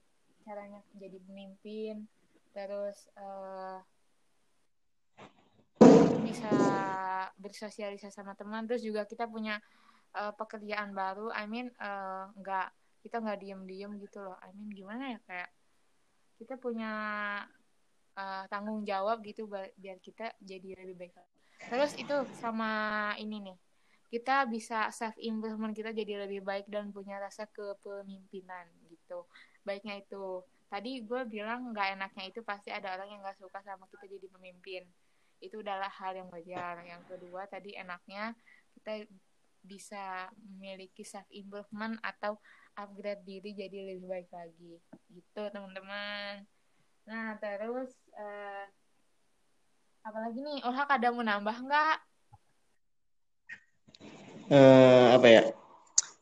caranya 0.45 0.81
jadi 0.97 1.17
pemimpin 1.23 2.07
terus 2.53 3.07
uh, 3.19 3.79
bisa 6.25 6.55
bersosialisasi 7.37 8.13
sama 8.13 8.33
teman 8.37 8.65
terus 8.65 8.81
juga 8.85 9.05
kita 9.05 9.25
punya 9.25 9.57
uh, 10.17 10.33
pekerjaan 10.33 10.93
baru. 10.93 11.33
I 11.33 11.45
mean 11.45 11.69
uh, 11.77 12.29
nggak 12.37 12.67
kita 13.05 13.21
nggak 13.23 13.39
diem-diem 13.41 13.91
gitu 14.01 14.21
loh. 14.21 14.37
I 14.41 14.51
mean 14.53 14.69
gimana 14.73 15.17
ya 15.17 15.19
kayak 15.25 15.49
kita 16.39 16.55
punya 16.55 16.91
uh, 18.15 18.43
tanggung 18.47 18.83
jawab 18.87 19.21
gitu 19.25 19.47
biar 19.49 19.97
kita 20.01 20.33
jadi 20.41 20.79
lebih 20.83 20.97
baik. 20.97 21.13
Terus 21.59 21.91
itu 21.99 22.15
sama 22.39 23.11
ini 23.19 23.51
nih 23.51 23.57
kita 24.09 24.49
bisa 24.49 24.89
self 24.89 25.13
improvement 25.21 25.69
kita 25.69 25.93
jadi 25.93 26.25
lebih 26.25 26.41
baik 26.41 26.65
dan 26.65 26.89
punya 26.89 27.21
rasa 27.21 27.45
kepemimpinan 27.45 28.65
gitu 28.89 29.29
baiknya 29.69 30.01
itu. 30.01 30.41
Tadi 30.69 31.05
gue 31.05 31.21
bilang 31.29 31.69
nggak 31.69 32.01
enaknya 32.01 32.25
itu 32.33 32.41
pasti 32.41 32.73
ada 32.73 32.97
orang 32.97 33.13
yang 33.13 33.21
nggak 33.21 33.37
suka 33.37 33.61
sama 33.61 33.85
kita 33.93 34.09
jadi 34.09 34.25
pemimpin. 34.33 34.83
Itu 35.37 35.61
adalah 35.61 35.93
hal 35.93 36.17
yang 36.17 36.29
wajar. 36.33 36.81
Yang 36.81 37.03
kedua 37.05 37.45
tadi 37.45 37.77
enaknya 37.77 38.33
kita 38.73 39.05
bisa 39.61 40.33
memiliki 40.41 41.05
self 41.05 41.29
improvement 41.29 42.01
atau 42.01 42.41
upgrade 42.73 43.21
diri 43.21 43.53
jadi 43.53 43.93
lebih 43.93 44.09
baik 44.09 44.29
lagi. 44.33 44.81
Gitu 45.13 45.41
teman-teman. 45.53 46.49
Nah 47.05 47.37
terus 47.37 47.93
uh, 48.17 48.65
apalagi 50.01 50.41
nih? 50.41 50.65
Orhak 50.65 50.89
ada 50.89 51.13
mau 51.13 51.21
nambah 51.21 51.57
nggak? 51.65 51.97
Eh, 54.49 55.07
apa 55.13 55.27
ya? 55.29 55.43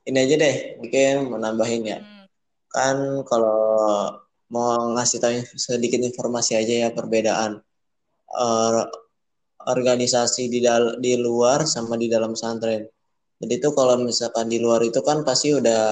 Ini 0.03 0.17
aja 0.19 0.35
deh 0.35 0.55
mungkin 0.83 1.31
menambahin 1.31 1.83
ya. 1.87 1.99
Hmm. 2.03 2.16
Kan 2.71 2.97
kalau 3.27 3.59
mau 4.53 4.95
ngasih 4.95 5.19
tahu 5.19 5.33
sedikit 5.59 5.99
informasi 6.03 6.55
aja 6.55 6.73
ya 6.87 6.89
perbedaan 6.95 7.59
eh, 8.31 8.83
organisasi 9.67 10.47
di 10.47 10.59
di 11.03 11.13
luar 11.19 11.67
sama 11.67 11.99
di 11.99 12.07
dalam 12.07 12.31
pesantren. 12.31 12.87
Jadi 13.37 13.53
itu 13.61 13.69
kalau 13.75 13.99
misalkan 14.01 14.47
di 14.49 14.57
luar 14.57 14.81
itu 14.81 14.99
kan 15.03 15.21
pasti 15.27 15.53
udah 15.53 15.83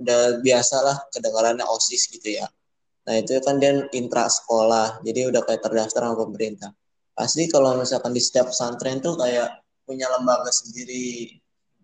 udah 0.00 0.20
biasa 0.40 0.76
lah 0.82 0.96
kedengarannya 1.12 1.66
osis 1.68 2.08
gitu 2.10 2.40
ya. 2.40 2.46
Nah 3.06 3.14
itu 3.20 3.36
kan 3.44 3.60
dia 3.60 3.86
intra 3.92 4.26
sekolah 4.26 5.04
jadi 5.06 5.30
udah 5.30 5.42
kayak 5.46 5.62
terdaftar 5.62 6.02
sama 6.08 6.16
pemerintah. 6.24 6.70
Pasti 7.12 7.46
kalau 7.52 7.76
misalkan 7.76 8.16
di 8.16 8.22
setiap 8.24 8.50
pesantren 8.50 8.98
tuh 9.04 9.14
kayak 9.20 9.62
punya 9.84 10.08
lembaga 10.08 10.48
sendiri 10.48 11.36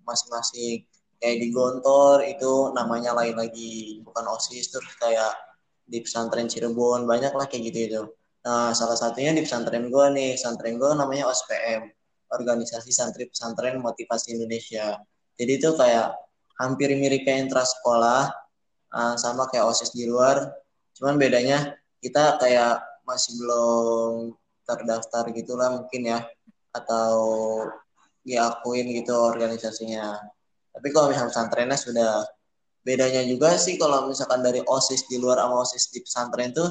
masing-masing 0.09 0.88
kayak 1.18 1.37
di 1.42 1.48
Gontor 1.50 2.24
itu 2.26 2.72
namanya 2.74 3.14
lain 3.18 3.37
lagi. 3.38 4.00
Bukan 4.02 4.24
osis 4.35 4.70
terus 4.70 4.94
kayak 4.98 5.35
di 5.88 6.02
pesantren 6.02 6.46
Cirebon 6.46 7.04
banyak 7.04 7.33
lah 7.35 7.46
kayak 7.50 7.62
gitu 7.70 7.78
itu. 7.90 8.02
Nah 8.46 8.72
salah 8.72 8.96
satunya 8.96 9.35
di 9.35 9.42
pesantren 9.42 9.90
gue 9.90 10.07
nih. 10.14 10.38
Pesantren 10.38 10.78
gue 10.78 10.90
namanya 10.94 11.28
OSPM 11.31 11.90
organisasi 12.28 12.92
santri 12.92 13.28
pesantren 13.28 13.81
motivasi 13.81 14.37
Indonesia. 14.37 15.00
Jadi 15.38 15.52
itu 15.59 15.70
kayak 15.74 16.12
hampir 16.61 16.92
mirip 16.98 17.24
kayak 17.24 17.48
intra 17.48 17.62
sekolah 17.64 18.28
uh, 18.92 19.14
sama 19.16 19.48
kayak 19.50 19.68
osis 19.70 19.94
di 19.94 20.07
luar. 20.07 20.52
Cuman 20.98 21.16
bedanya 21.16 21.78
kita 22.02 22.37
kayak 22.42 22.83
masih 23.09 23.33
belum 23.40 24.37
terdaftar 24.68 25.24
gitulah 25.33 25.81
mungkin 25.81 26.12
ya 26.12 26.20
atau 26.76 27.16
diakuin 28.20 28.92
gitu 28.92 29.16
organisasinya 29.16 30.20
tapi 30.78 30.94
kalau 30.94 31.10
misalnya 31.10 31.34
pesantrennya 31.34 31.74
sudah 31.74 32.10
bedanya 32.86 33.26
juga 33.26 33.58
sih 33.58 33.74
kalau 33.74 34.06
misalkan 34.06 34.46
dari 34.46 34.62
osis 34.62 35.10
di 35.10 35.18
luar 35.18 35.42
sama 35.42 35.66
osis 35.66 35.90
di 35.90 35.98
pesantren 36.06 36.54
tuh 36.54 36.70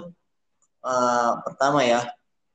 uh, 0.88 1.44
pertama 1.44 1.84
ya 1.84 2.08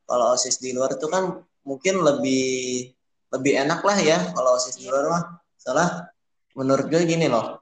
kalau 0.08 0.32
osis 0.32 0.56
di 0.64 0.72
luar 0.72 0.96
itu 0.96 1.04
kan 1.12 1.44
mungkin 1.68 2.00
lebih 2.00 2.88
lebih 3.36 3.52
enak 3.60 3.84
lah 3.84 3.98
ya 4.00 4.18
kalau 4.32 4.56
osis 4.56 4.80
di 4.80 4.88
luar 4.88 5.04
mah. 5.12 5.24
Salah 5.60 6.08
menurut 6.56 6.88
gue 6.88 7.04
gini 7.04 7.28
loh 7.28 7.60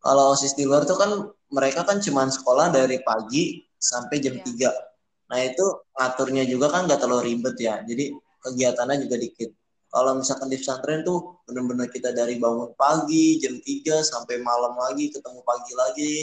kalau 0.00 0.32
osis 0.32 0.56
di 0.56 0.64
luar 0.64 0.88
tuh 0.88 0.96
kan 0.96 1.12
mereka 1.52 1.84
kan 1.84 2.00
cuma 2.00 2.24
sekolah 2.26 2.72
dari 2.72 3.04
pagi 3.04 3.60
sampai 3.76 4.16
jam 4.18 4.40
Iya. 4.40 4.72
3 4.72 5.30
nah 5.30 5.38
itu 5.42 5.66
ngaturnya 5.92 6.44
juga 6.48 6.72
kan 6.72 6.88
gak 6.88 7.04
terlalu 7.04 7.36
ribet 7.36 7.56
ya. 7.60 7.84
Jadi 7.84 8.16
kegiatannya 8.40 8.96
juga 9.04 9.16
dikit 9.20 9.50
kalau 9.90 10.18
misalkan 10.18 10.50
di 10.50 10.58
pesantren 10.58 11.06
tuh 11.06 11.40
bener-bener 11.46 11.86
kita 11.88 12.10
dari 12.10 12.36
bangun 12.36 12.74
pagi 12.74 13.38
jam 13.38 13.56
3 13.56 14.02
sampai 14.02 14.42
malam 14.42 14.74
lagi 14.76 15.08
ketemu 15.14 15.40
pagi 15.46 15.72
lagi. 15.72 16.14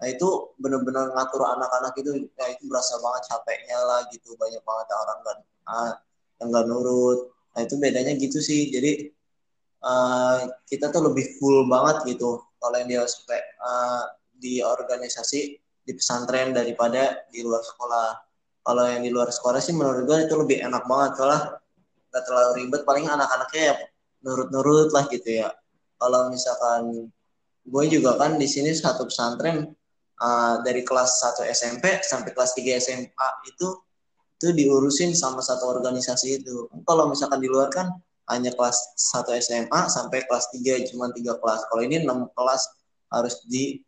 Nah 0.00 0.08
itu 0.08 0.56
bener-bener 0.56 1.12
ngatur 1.12 1.44
anak-anak 1.44 1.92
itu 2.00 2.30
ya 2.38 2.46
itu 2.48 2.64
berasa 2.70 2.96
banget 3.02 3.22
capeknya 3.28 3.78
lah 3.82 4.00
gitu. 4.08 4.32
Banyak 4.38 4.62
banget 4.62 4.86
orang 4.94 5.20
kan 5.26 5.38
yang 6.40 6.48
nggak 6.48 6.66
nurut. 6.70 7.34
Nah 7.52 7.60
itu 7.66 7.74
bedanya 7.76 8.14
gitu 8.16 8.38
sih. 8.40 8.70
Jadi 8.72 9.10
uh, 9.84 10.48
kita 10.64 10.88
tuh 10.88 11.12
lebih 11.12 11.36
full 11.36 11.68
banget 11.68 12.16
gitu. 12.16 12.40
Kalau 12.56 12.76
yang 12.78 12.88
di 12.88 12.96
uh, 12.96 14.04
di 14.40 14.64
organisasi 14.64 15.40
di 15.84 15.92
pesantren 15.92 16.56
daripada 16.56 17.28
di 17.28 17.44
luar 17.44 17.60
sekolah. 17.60 18.08
Kalau 18.64 18.84
yang 18.88 19.04
di 19.04 19.10
luar 19.12 19.28
sekolah 19.28 19.60
sih 19.60 19.76
menurut 19.76 20.08
gue 20.08 20.18
itu 20.24 20.36
lebih 20.36 20.60
enak 20.64 20.84
banget 20.84 21.16
soalnya 21.16 21.59
gak 22.10 22.24
terlalu 22.26 22.66
ribet 22.66 22.82
paling 22.82 23.06
anak-anaknya 23.06 23.62
ya 23.72 23.76
nurut-nurut 24.20 24.92
lah 24.92 25.08
gitu 25.08 25.40
ya. 25.44 25.48
Kalau 25.96 26.28
misalkan 26.28 27.08
gue 27.64 27.84
juga 27.88 28.16
kan 28.16 28.36
di 28.36 28.48
sini 28.48 28.72
satu 28.72 29.08
pesantren 29.08 29.68
uh, 30.20 30.54
dari 30.64 30.84
kelas 30.84 31.22
1 31.38 31.48
SMP 31.52 32.00
sampai 32.04 32.30
kelas 32.32 32.52
3 32.56 32.80
SMA 32.80 33.28
itu 33.48 33.68
itu 34.40 34.56
diurusin 34.56 35.12
sama 35.12 35.44
satu 35.44 35.68
organisasi 35.68 36.40
itu. 36.40 36.64
Kalau 36.88 37.12
misalkan 37.12 37.44
di 37.44 37.48
luar 37.48 37.68
kan 37.68 37.92
hanya 38.32 38.52
kelas 38.56 38.96
1 39.12 39.36
SMA 39.44 39.80
sampai 39.92 40.24
kelas 40.24 40.48
3 40.56 40.88
cuma 40.88 41.12
tiga 41.12 41.36
kelas. 41.36 41.68
Kalau 41.68 41.82
ini 41.84 42.00
6 42.00 42.32
kelas 42.32 42.62
harus 43.12 43.36
di 43.44 43.80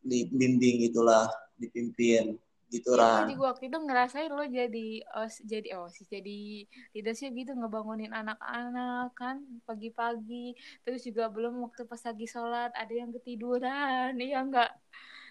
dibimbing 0.00 0.88
gitulah 0.88 1.28
dipimpin 1.60 2.40
gitu 2.70 2.94
Iya, 2.94 3.26
Ran. 3.26 3.34
gua 3.34 3.50
waktu 3.50 3.66
itu 3.66 3.78
ngerasain 3.82 4.30
lo 4.30 4.46
jadi 4.46 5.02
os 5.18 5.42
jadi 5.42 5.68
osis 5.82 6.06
jadi 6.06 6.64
leadership 6.94 7.34
gitu 7.34 7.52
ngebangunin 7.58 8.14
anak-anak 8.14 9.10
kan 9.18 9.42
pagi-pagi 9.66 10.54
terus 10.86 11.02
juga 11.02 11.26
belum 11.26 11.66
waktu 11.66 11.82
pas 11.90 11.98
lagi 12.06 12.26
sholat 12.30 12.70
ada 12.78 12.94
yang 12.94 13.10
ketiduran 13.10 14.14
iya 14.22 14.38
enggak 14.38 14.70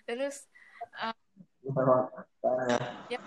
terus 0.03 0.51
uh, 0.99 1.15
ya. 3.07 3.19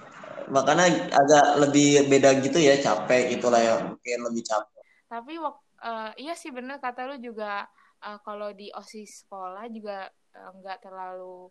makanya 0.53 0.87
agak 1.17 1.45
lebih 1.65 2.05
beda 2.13 2.37
gitu 2.45 2.61
ya 2.61 2.77
capek 2.77 3.33
gitulah 3.37 3.61
ya 3.61 3.81
mungkin 3.81 4.19
lebih 4.29 4.45
capek 4.45 4.85
tapi 5.09 5.41
uh, 5.41 6.13
iya 6.21 6.37
sih 6.37 6.53
bener 6.53 6.81
kata 6.85 7.09
lo 7.09 7.17
juga 7.17 7.65
uh, 8.05 8.19
kalau 8.21 8.53
di 8.53 8.69
osis 8.77 9.25
sekolah 9.25 9.69
juga 9.73 10.09
nggak 10.33 10.79
uh, 10.81 10.83
terlalu 10.85 11.49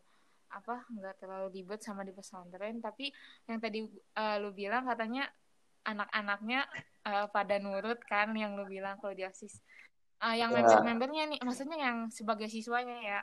apa 0.52 0.86
nggak 0.92 1.16
terlalu 1.24 1.48
ribet 1.62 1.82
sama 1.82 2.04
di 2.04 2.14
pesantren. 2.14 2.84
Tapi 2.84 3.12
yang 3.48 3.60
tadi 3.64 3.88
uh, 4.20 4.36
lu 4.38 4.52
bilang 4.52 4.86
katanya 4.86 5.28
anak-anaknya 5.82 6.70
uh, 7.10 7.28
pada 7.34 7.58
nurut 7.58 7.98
kan 8.06 8.30
yang 8.38 8.54
lu 8.54 8.70
bilang 8.70 9.02
kalau 9.02 9.18
di 9.18 9.26
osis 9.26 9.64
uh, 10.22 10.36
yang 10.38 10.54
ya. 10.54 10.62
member-membernya 10.62 11.24
nih 11.36 11.40
maksudnya 11.42 11.78
yang 11.82 11.98
sebagai 12.14 12.48
siswanya 12.48 12.98
ya. 13.02 13.20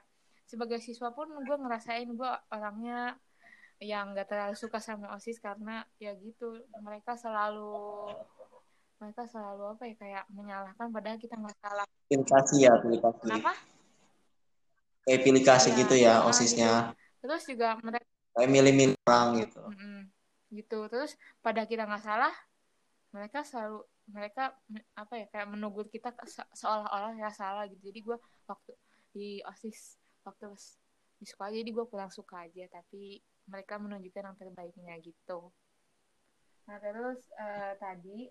Sebagai 0.48 0.80
siswa 0.80 1.12
pun 1.12 1.28
gue 1.28 1.56
ngerasain 1.60 2.08
gue 2.08 2.32
orangnya 2.48 3.20
yang 3.78 4.10
nggak 4.10 4.26
terlalu 4.26 4.56
suka 4.58 4.82
sama 4.82 5.14
osis 5.14 5.38
karena 5.38 5.86
ya 6.02 6.10
gitu 6.18 6.66
mereka 6.82 7.14
selalu 7.14 8.10
mereka 8.98 9.22
selalu 9.30 9.78
apa 9.78 9.84
ya 9.86 9.94
kayak 9.94 10.24
menyalahkan 10.34 10.90
padahal 10.90 11.18
kita 11.22 11.38
nggak 11.38 11.56
salah. 11.62 11.86
Aplikasi 11.86 12.54
ya 12.66 12.74
aplikasi 12.74 13.18
kenapa? 13.22 13.52
Kayak 15.06 15.18
aplikasi 15.22 15.68
ya, 15.70 15.76
gitu 15.78 15.94
ya 15.94 16.14
osisnya. 16.26 16.72
gitu 16.90 17.07
terus 17.18 17.42
juga 17.46 17.78
mereka 17.82 18.06
kayak 18.38 18.50
milih-milih 18.50 18.98
orang 19.06 19.28
gitu. 19.42 19.62
Mm 19.66 19.76
-mm, 19.76 20.00
gitu. 20.54 20.78
Terus 20.86 21.12
pada 21.42 21.66
kita 21.66 21.84
nggak 21.84 22.04
salah 22.04 22.34
mereka 23.10 23.40
selalu 23.42 23.82
mereka 24.08 24.56
apa 24.96 25.14
ya 25.20 25.26
kayak 25.28 25.48
menegur 25.52 25.86
kita 25.88 26.12
se 26.24 26.40
seolah-olah 26.56 27.18
ya 27.18 27.30
salah 27.32 27.64
gitu. 27.68 27.82
Jadi 27.92 28.00
gue 28.04 28.16
waktu 28.48 28.72
di 29.12 29.28
osis 29.44 29.98
waktu 30.24 30.52
di 31.18 31.26
sekolah 31.26 31.50
jadi 31.50 31.70
gue 31.72 31.86
pulang 31.88 32.12
suka 32.12 32.46
aja 32.46 32.68
tapi 32.70 33.18
mereka 33.48 33.80
menunjukkan 33.80 34.22
yang 34.32 34.38
terbaiknya 34.38 34.94
gitu. 35.02 35.50
Nah 36.68 36.76
terus 36.78 37.20
uh, 37.36 37.72
tadi 37.80 38.28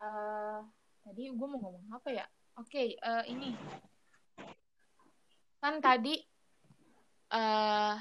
uh, 0.00 0.60
tadi 1.04 1.22
gue 1.30 1.46
mau 1.48 1.60
ngomong 1.60 1.94
apa 1.94 2.08
ya? 2.10 2.26
Oke 2.58 2.68
okay, 2.68 2.88
uh, 3.00 3.24
ini. 3.28 3.56
Kan 5.60 5.80
tadi 5.80 6.33
uh, 7.34 7.98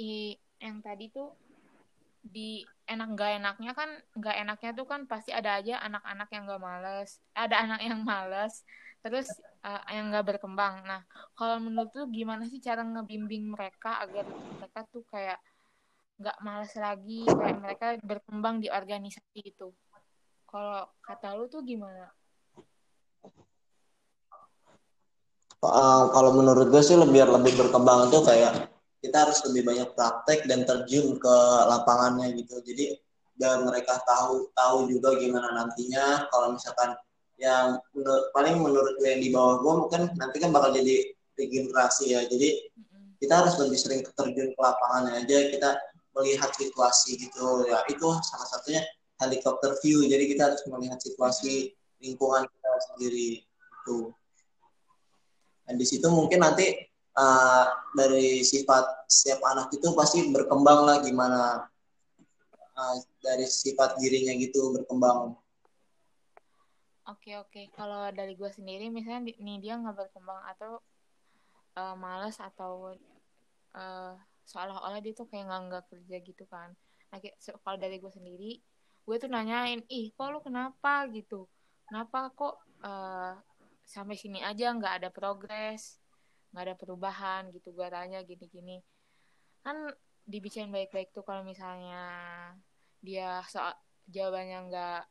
i, 0.00 0.34
yang 0.58 0.80
tadi 0.80 1.12
tuh 1.12 1.36
di 2.22 2.62
enak 2.86 3.18
nggak 3.18 3.30
enaknya 3.42 3.72
kan 3.74 3.90
nggak 4.14 4.36
enaknya 4.46 4.70
tuh 4.78 4.86
kan 4.86 5.10
pasti 5.10 5.34
ada 5.34 5.58
aja 5.58 5.82
anak-anak 5.84 6.28
yang 6.32 6.42
nggak 6.48 6.62
males. 6.62 7.20
Ada 7.36 7.56
anak 7.68 7.80
yang 7.84 8.00
males 8.02 8.64
terus 9.02 9.28
uh, 9.66 9.82
yang 9.90 10.08
nggak 10.08 10.36
berkembang. 10.36 10.86
Nah 10.86 11.02
kalau 11.36 11.58
menurut 11.60 11.90
tuh 11.92 12.06
gimana 12.08 12.46
sih 12.48 12.62
cara 12.62 12.86
ngebimbing 12.86 13.52
mereka 13.52 14.00
agar 14.00 14.24
mereka 14.30 14.80
tuh 14.88 15.04
kayak 15.10 15.38
nggak 16.22 16.38
males 16.40 16.72
lagi 16.78 17.26
kayak 17.26 17.58
mereka 17.58 17.86
berkembang 18.00 18.62
di 18.62 18.70
organisasi 18.70 19.40
itu? 19.42 19.68
Kalau 20.46 20.88
kata 21.02 21.34
lu 21.34 21.48
tuh 21.48 21.64
gimana 21.64 22.12
uh, 25.72 26.04
kalau 26.12 26.36
menurut 26.36 26.68
gue 26.68 26.82
sih 26.84 26.94
lebih 26.94 27.24
lebih 27.32 27.56
berkembang 27.56 28.12
itu 28.12 28.20
kayak 28.20 28.68
kita 29.02 29.16
harus 29.26 29.42
lebih 29.50 29.66
banyak 29.66 29.88
praktek 29.98 30.46
dan 30.46 30.62
terjun 30.62 31.18
ke 31.18 31.36
lapangannya 31.66 32.36
gitu. 32.38 32.62
Jadi 32.62 32.94
dan 33.34 33.66
mereka 33.66 33.98
tahu 34.06 34.52
tahu 34.54 34.86
juga 34.86 35.18
gimana 35.18 35.50
nantinya. 35.56 36.30
Kalau 36.30 36.54
misalkan 36.54 36.94
yang 37.40 37.82
menurut, 37.90 38.30
paling 38.30 38.62
menurut 38.62 38.94
gue 39.02 39.08
yang 39.10 39.22
di 39.24 39.30
bawah 39.34 39.58
gue 39.58 39.74
mungkin 39.86 40.02
nanti 40.14 40.36
kan 40.38 40.54
bakal 40.54 40.70
jadi 40.70 41.10
regenerasi 41.34 42.14
ya. 42.14 42.20
Jadi 42.30 42.70
kita 43.18 43.42
harus 43.42 43.58
lebih 43.58 43.78
sering 43.80 44.00
terjun 44.06 44.54
ke 44.54 44.60
lapangannya 44.60 45.26
aja. 45.26 45.38
Kita 45.50 45.70
melihat 46.14 46.54
situasi 46.54 47.18
gitu. 47.18 47.66
Ya 47.66 47.82
itu 47.90 48.06
salah 48.22 48.46
satunya 48.46 48.86
helikopter 49.18 49.74
view. 49.82 50.06
Jadi 50.06 50.30
kita 50.30 50.52
harus 50.52 50.62
melihat 50.70 51.02
situasi 51.02 51.74
lingkungan 51.98 52.46
kita 52.46 52.70
sendiri. 52.92 53.42
Itu 53.82 54.14
dan 55.66 55.74
di 55.78 55.86
situ 55.86 56.06
mungkin 56.10 56.42
nanti 56.42 56.74
uh, 57.16 57.64
dari 57.94 58.42
sifat 58.42 59.06
setiap 59.06 59.40
anak 59.46 59.70
itu 59.74 59.86
pasti 59.94 60.26
berkembang 60.32 60.80
lah 60.88 60.96
gimana 61.04 61.66
uh, 62.76 62.94
dari 63.22 63.46
sifat 63.46 63.96
dirinya 64.00 64.34
gitu 64.36 64.74
berkembang. 64.74 65.36
Oke 67.10 67.34
oke, 67.34 67.66
kalau 67.74 68.14
dari 68.14 68.38
gue 68.38 68.46
sendiri 68.46 68.86
misalnya 68.86 69.34
nih 69.34 69.58
dia 69.58 69.74
nggak 69.74 70.06
berkembang 70.06 70.38
atau 70.54 70.78
uh, 71.74 71.94
males 71.98 72.38
atau 72.38 72.94
uh, 73.74 74.14
seolah-olah 74.46 75.02
dia 75.02 75.12
tuh 75.14 75.26
kayak 75.26 75.50
nggak 75.50 75.84
kerja 75.90 76.16
gitu 76.22 76.44
kan. 76.46 76.70
Nah, 77.12 77.18
kalau 77.60 77.76
dari 77.76 78.00
gue 78.00 78.08
sendiri, 78.08 78.52
gue 79.04 79.16
tuh 79.20 79.28
nanyain, 79.28 79.84
ih 79.90 80.14
kok 80.16 80.32
lu 80.32 80.40
kenapa 80.40 81.04
gitu? 81.12 81.44
Kenapa 81.84 82.32
kok 82.32 82.54
uh, 82.80 83.36
sampai 83.92 84.16
sini 84.16 84.40
aja 84.40 84.72
nggak 84.72 85.04
ada 85.04 85.08
progres, 85.12 86.00
nggak 86.56 86.64
ada 86.72 86.76
perubahan 86.80 87.52
gitu? 87.52 87.76
Gue 87.76 87.92
tanya 87.92 88.24
gini-gini. 88.24 88.80
Kan 89.60 89.92
dibicarain 90.24 90.72
baik-baik 90.72 91.12
tuh 91.12 91.26
kalau 91.26 91.44
misalnya 91.44 92.00
dia 93.04 93.44
soal 93.50 93.74
jawabannya 94.08 94.58
nggak 94.70 95.02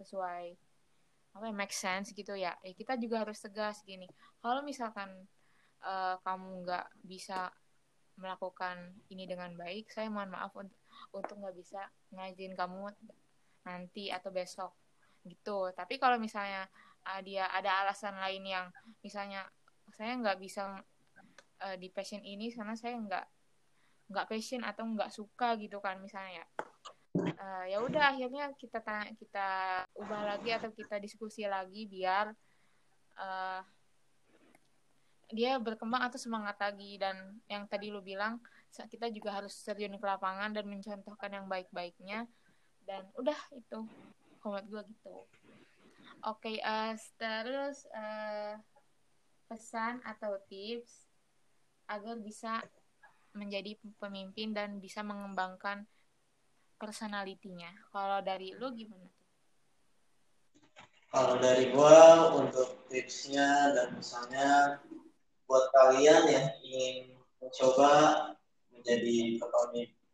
sesuai 0.00 0.56
apa 1.30 1.44
ya, 1.46 1.54
make 1.54 1.74
sense 1.74 2.10
gitu 2.10 2.34
ya 2.34 2.54
eh, 2.66 2.74
kita 2.74 2.98
juga 2.98 3.22
harus 3.22 3.38
tegas 3.38 3.82
gini 3.86 4.06
kalau 4.42 4.66
misalkan 4.66 5.10
uh, 5.86 6.18
kamu 6.26 6.66
nggak 6.66 6.86
bisa 7.06 7.54
melakukan 8.18 8.98
ini 9.14 9.30
dengan 9.30 9.54
baik 9.54 9.88
saya 9.94 10.10
mohon 10.10 10.34
maaf 10.34 10.50
untuk 10.58 10.76
untuk 11.14 11.38
nggak 11.38 11.56
bisa 11.56 11.80
ngajin 12.12 12.58
kamu 12.58 12.90
nanti 13.64 14.10
atau 14.10 14.30
besok 14.34 14.74
gitu 15.22 15.70
tapi 15.72 16.02
kalau 16.02 16.18
misalnya 16.18 16.66
uh, 17.06 17.20
dia 17.24 17.48
ada 17.48 17.86
alasan 17.86 18.16
lain 18.16 18.44
yang 18.44 18.66
misalnya 19.00 19.46
saya 19.94 20.16
nggak 20.16 20.38
bisa 20.40 20.80
uh, 21.60 21.76
di 21.76 21.88
passion 21.92 22.22
ini 22.24 22.52
karena 22.52 22.74
saya 22.76 22.96
nggak 22.96 23.26
nggak 24.10 24.26
passion 24.26 24.62
atau 24.66 24.84
nggak 24.84 25.10
suka 25.14 25.54
gitu 25.60 25.78
kan 25.78 26.00
misalnya 26.02 26.42
ya. 26.42 26.46
Uh, 27.40 27.64
ya 27.66 27.78
udah 27.82 28.14
akhirnya 28.14 28.54
kita 28.54 28.82
kita 29.18 29.48
ubah 29.98 30.36
lagi 30.36 30.50
atau 30.54 30.70
kita 30.70 31.02
diskusi 31.02 31.42
lagi 31.46 31.86
biar 31.90 32.30
uh, 33.18 33.62
dia 35.30 35.58
berkembang 35.62 36.02
atau 36.06 36.18
semangat 36.18 36.58
lagi. 36.58 36.98
Dan 36.98 37.38
yang 37.46 37.66
tadi 37.70 37.90
lu 37.90 38.02
bilang 38.02 38.42
kita 38.70 39.10
juga 39.10 39.42
harus 39.42 39.54
terjun 39.62 39.94
ke 39.94 40.06
lapangan 40.06 40.50
dan 40.54 40.66
mencontohkan 40.66 41.30
yang 41.30 41.46
baik-baiknya. 41.46 42.26
Dan 42.82 43.06
udah 43.14 43.38
itu. 43.54 43.86
Komentar 44.40 44.64
gue 44.72 44.82
gitu 44.96 45.28
oke 46.24 46.40
okay, 46.42 46.56
uh, 46.60 46.92
terus 47.16 47.88
uh, 47.92 48.56
pesan 49.50 49.98
atau 50.06 50.38
tips 50.46 51.10
agar 51.90 52.16
bisa 52.22 52.62
menjadi 53.34 53.78
pemimpin 53.98 54.54
dan 54.54 54.78
bisa 54.78 55.02
mengembangkan 55.02 55.86
personalitinya. 56.78 57.70
Kalau 57.92 58.22
dari 58.22 58.54
lu 58.54 58.72
gimana? 58.74 59.10
Kalau 61.10 61.42
dari 61.42 61.74
gua 61.74 62.30
untuk 62.38 62.86
tipsnya 62.86 63.74
dan 63.74 63.98
misalnya 63.98 64.78
buat 65.50 65.66
kalian 65.74 66.22
yang 66.30 66.48
ingin 66.62 66.96
mencoba 67.42 67.90
menjadi 68.70 69.42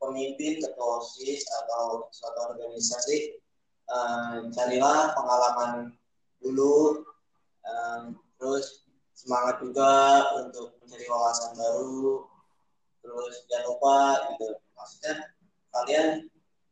pemimpin 0.01 0.65
ketua 0.65 1.05
OSIS 1.05 1.45
atau 1.45 2.09
suatu 2.09 2.57
organisasi, 2.57 3.37
um, 3.91 4.51
carilah 4.51 5.15
pengalaman 5.15 5.95
dulu, 6.43 7.03
um, 7.67 8.19
terus 8.39 8.87
semangat 9.17 9.59
juga 9.63 10.23
untuk 10.43 10.77
mencari 10.83 11.07
wawasan 11.09 11.57
baru, 11.57 12.27
terus 13.01 13.35
jangan 13.51 13.67
lupa 13.73 13.99
gitu, 14.35 14.49
maksudnya 14.77 15.15
kalian 15.73 16.09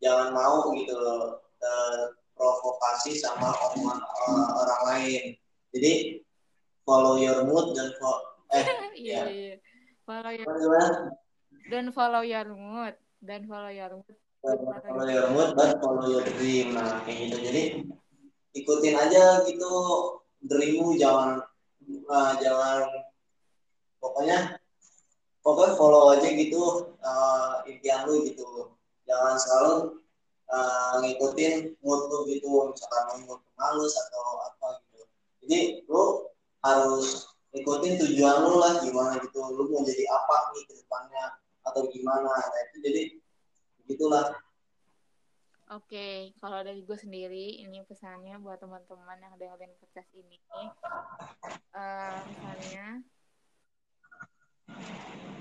jangan 0.05 0.37
mau 0.37 0.69
gitu 0.77 0.93
loh 0.97 1.41
terprovokasi 1.61 3.17
sama 3.17 3.53
omongan 3.73 4.01
uh, 4.05 4.49
orang 4.61 4.83
lain 4.93 5.23
jadi 5.73 5.93
follow 6.85 7.17
your 7.17 7.45
mood 7.49 7.73
dan 7.73 7.89
follow 7.97 8.25
eh 8.53 8.65
iya, 9.01 9.25
ya. 9.25 9.25
iya. 9.29 9.55
follow 10.05 10.33
your 10.33 10.47
mood 10.53 10.95
dan 11.73 11.85
follow 11.93 12.23
your 12.23 12.49
mood 12.53 12.95
dan 13.25 13.41
follow 13.49 13.73
your 13.73 13.93
mood 13.97 14.17
follow 14.45 15.09
your 15.09 15.29
mood 15.33 15.57
dan 15.57 15.81
follow 15.81 16.07
your 16.13 16.25
dream. 16.37 16.77
Nah 16.77 17.01
kayak 17.09 17.33
gitu. 17.33 17.37
Jadi 17.41 17.63
ikutin 18.55 18.95
aja 18.95 19.43
gitu 19.49 19.73
dreammu 20.45 20.95
jangan 21.01 21.41
uh, 22.13 22.33
jangan 22.39 22.85
pokoknya 23.99 24.61
pokoknya 25.41 25.73
follow 25.81 26.13
aja 26.13 26.29
gitu 26.29 26.93
uh, 27.01 27.65
impian 27.65 28.05
lu 28.05 28.29
gitu. 28.29 28.77
Jangan 29.09 29.37
selalu 29.41 29.75
uh, 30.53 31.01
ngikutin 31.01 31.81
mood 31.81 32.01
lu 32.13 32.19
gitu. 32.29 32.49
Misalkan 32.69 33.25
mood 33.25 33.41
males 33.57 33.95
atau 33.97 34.25
apa 34.45 34.67
gitu. 34.85 35.01
Jadi 35.45 35.61
lu 35.89 36.29
harus 36.61 37.33
ikutin 37.57 37.97
tujuan 37.97 38.45
lu 38.45 38.61
lah 38.61 38.85
gimana 38.85 39.17
gitu. 39.25 39.41
Lu 39.57 39.73
mau 39.73 39.81
jadi 39.81 40.05
apa 40.13 40.53
nih 40.53 40.63
ke 40.69 40.73
depannya 40.85 41.25
atau 41.65 41.89
gimana. 41.89 42.29
Nah 42.29 42.61
itu 42.69 42.77
jadi 42.85 43.03
begitulah 43.85 44.35
Oke, 45.73 46.37
kalau 46.45 46.61
dari 46.61 46.85
gue 46.85 46.93
sendiri, 46.93 47.65
ini 47.65 47.81
pesannya 47.89 48.37
buat 48.37 48.61
teman-teman 48.61 49.17
yang 49.17 49.33
dengerin 49.41 49.73
podcast 49.81 50.13
ini. 50.13 50.37
Uh, 51.73 52.21
misalnya, 52.29 53.01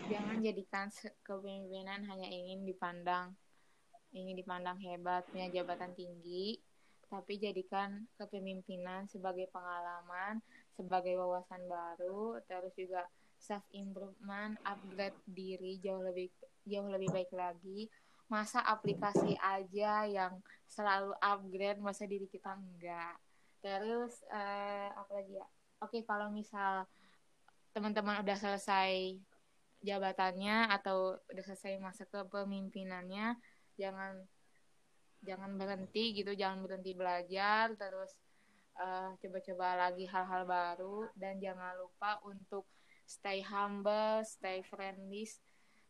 jangan 0.08 0.39
jadikan 0.39 0.88
kepemimpinan 1.27 2.08
hanya 2.08 2.32
ingin 2.32 2.63
dipandang 2.63 3.36
ingin 4.13 4.38
dipandang 4.38 4.77
hebat, 4.79 5.25
punya 5.27 5.49
jabatan 5.49 5.91
tinggi, 5.97 6.62
tapi 7.10 7.41
jadikan 7.41 8.06
kepemimpinan 8.17 9.10
sebagai 9.10 9.49
pengalaman, 9.49 10.39
sebagai 10.77 11.17
wawasan 11.17 11.65
baru, 11.65 12.38
terus 12.45 12.73
juga 12.77 13.10
self 13.41 13.65
improvement, 13.73 14.56
upgrade 14.63 15.17
diri 15.27 15.82
jauh 15.82 15.99
lebih 15.99 16.29
jauh 16.63 16.88
lebih 16.88 17.10
baik 17.12 17.34
lagi. 17.34 17.89
Masa 18.31 18.63
aplikasi 18.63 19.38
aja 19.38 20.07
yang 20.09 20.39
selalu 20.65 21.13
upgrade, 21.21 21.83
masa 21.83 22.07
diri 22.09 22.25
kita 22.25 22.55
enggak. 22.55 23.17
Terus 23.62 24.23
uh, 24.31 24.89
apa 24.95 25.12
lagi 25.13 25.38
ya? 25.38 25.47
Oke, 25.83 26.01
kalau 26.07 26.31
misal 26.31 26.88
teman-teman 27.75 28.21
udah 28.21 28.38
selesai 28.38 29.19
jabatannya 29.83 30.71
atau 30.71 31.19
udah 31.29 31.43
selesai 31.43 31.75
masa 31.77 32.07
kepemimpinannya, 32.07 33.36
jangan 33.75 34.23
jangan 35.23 35.55
berhenti 35.55 36.12
gitu 36.19 36.36
jangan 36.36 36.67
berhenti 36.67 36.91
belajar 36.93 37.71
terus 37.79 38.12
uh, 38.77 39.15
coba-coba 39.17 39.88
lagi 39.89 40.05
hal-hal 40.05 40.43
baru 40.43 41.07
dan 41.15 41.39
jangan 41.39 41.79
lupa 41.79 42.19
untuk 42.27 42.67
stay 43.07 43.39
humble 43.39 44.21
stay 44.27 44.59
friendly 44.67 45.23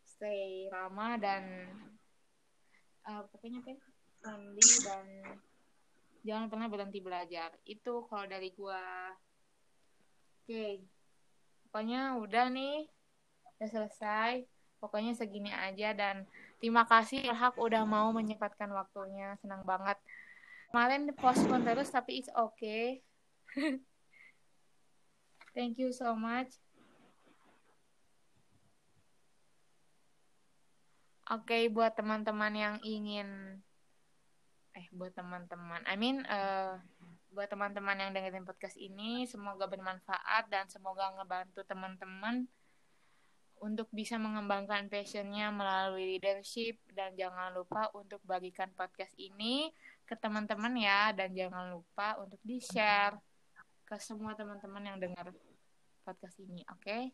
stay 0.06 0.70
ramah 0.70 1.18
dan 1.18 1.44
uh, 3.08 3.24
pokoknya 3.32 3.60
apa 3.64 3.70
ya? 3.74 3.80
friendly 4.24 4.70
dan 4.88 5.06
jangan 6.24 6.48
pernah 6.48 6.68
berhenti 6.72 7.00
belajar 7.04 7.52
itu 7.68 8.08
kalau 8.08 8.24
dari 8.24 8.56
gua 8.56 8.80
oke 10.40 10.48
okay. 10.48 10.80
pokoknya 11.68 12.18
udah 12.24 12.48
nih 12.48 12.88
udah 13.60 13.68
selesai 13.68 14.48
pokoknya 14.80 15.16
segini 15.16 15.52
aja 15.52 15.92
dan 15.92 16.24
Terima 16.64 16.88
kasih 16.88 17.28
Ilhak 17.28 17.60
udah 17.60 17.84
mau 17.84 18.16
menyempatkan 18.16 18.72
waktunya. 18.72 19.36
Senang 19.44 19.68
banget. 19.68 20.00
Kemarin 20.72 21.12
postpone 21.12 21.68
terus 21.68 21.92
tapi 21.92 22.24
it's 22.24 22.32
okay. 22.32 23.04
Thank 25.52 25.76
you 25.76 25.92
so 25.92 26.16
much. 26.16 26.56
Oke, 31.34 31.50
okay, 31.50 31.64
buat 31.66 31.98
teman-teman 31.98 32.54
yang 32.54 32.76
ingin 32.86 33.58
eh 34.78 34.86
buat 34.94 35.18
teman-teman, 35.18 35.82
I 35.90 35.98
mean 35.98 36.22
uh, 36.30 36.78
buat 37.34 37.50
teman-teman 37.50 37.98
yang 37.98 38.14
dengerin 38.14 38.46
podcast 38.46 38.78
ini, 38.78 39.26
semoga 39.26 39.66
bermanfaat 39.66 40.46
dan 40.54 40.70
semoga 40.70 41.10
ngebantu 41.18 41.66
teman-teman 41.66 42.46
untuk 43.58 43.90
bisa 43.90 44.22
mengembangkan 44.22 44.94
passionnya 44.94 45.50
melalui 45.50 46.22
leadership. 46.22 46.78
Dan 46.94 47.18
jangan 47.18 47.50
lupa 47.58 47.90
untuk 47.98 48.22
bagikan 48.30 48.70
podcast 48.78 49.18
ini 49.18 49.74
ke 50.06 50.14
teman-teman 50.14 50.78
ya 50.78 51.18
dan 51.18 51.34
jangan 51.34 51.74
lupa 51.74 52.22
untuk 52.22 52.38
di 52.46 52.62
share 52.62 53.18
ke 53.90 53.98
semua 53.98 54.38
teman-teman 54.38 54.86
yang 54.86 54.98
dengar 55.02 55.34
podcast 56.06 56.38
ini 56.46 56.62
oke? 56.70 56.86
Okay? 56.86 57.10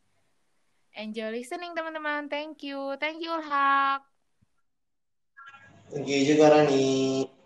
enjoy 0.97 1.31
listening 1.31 1.71
teman-teman. 1.77 2.27
Thank 2.27 2.65
you. 2.65 2.97
Thank 2.97 3.21
you 3.21 3.31
Hak 3.31 4.08
thank 5.91 6.05
you 6.07 6.21
juga 6.25 6.53
Rani 6.53 7.38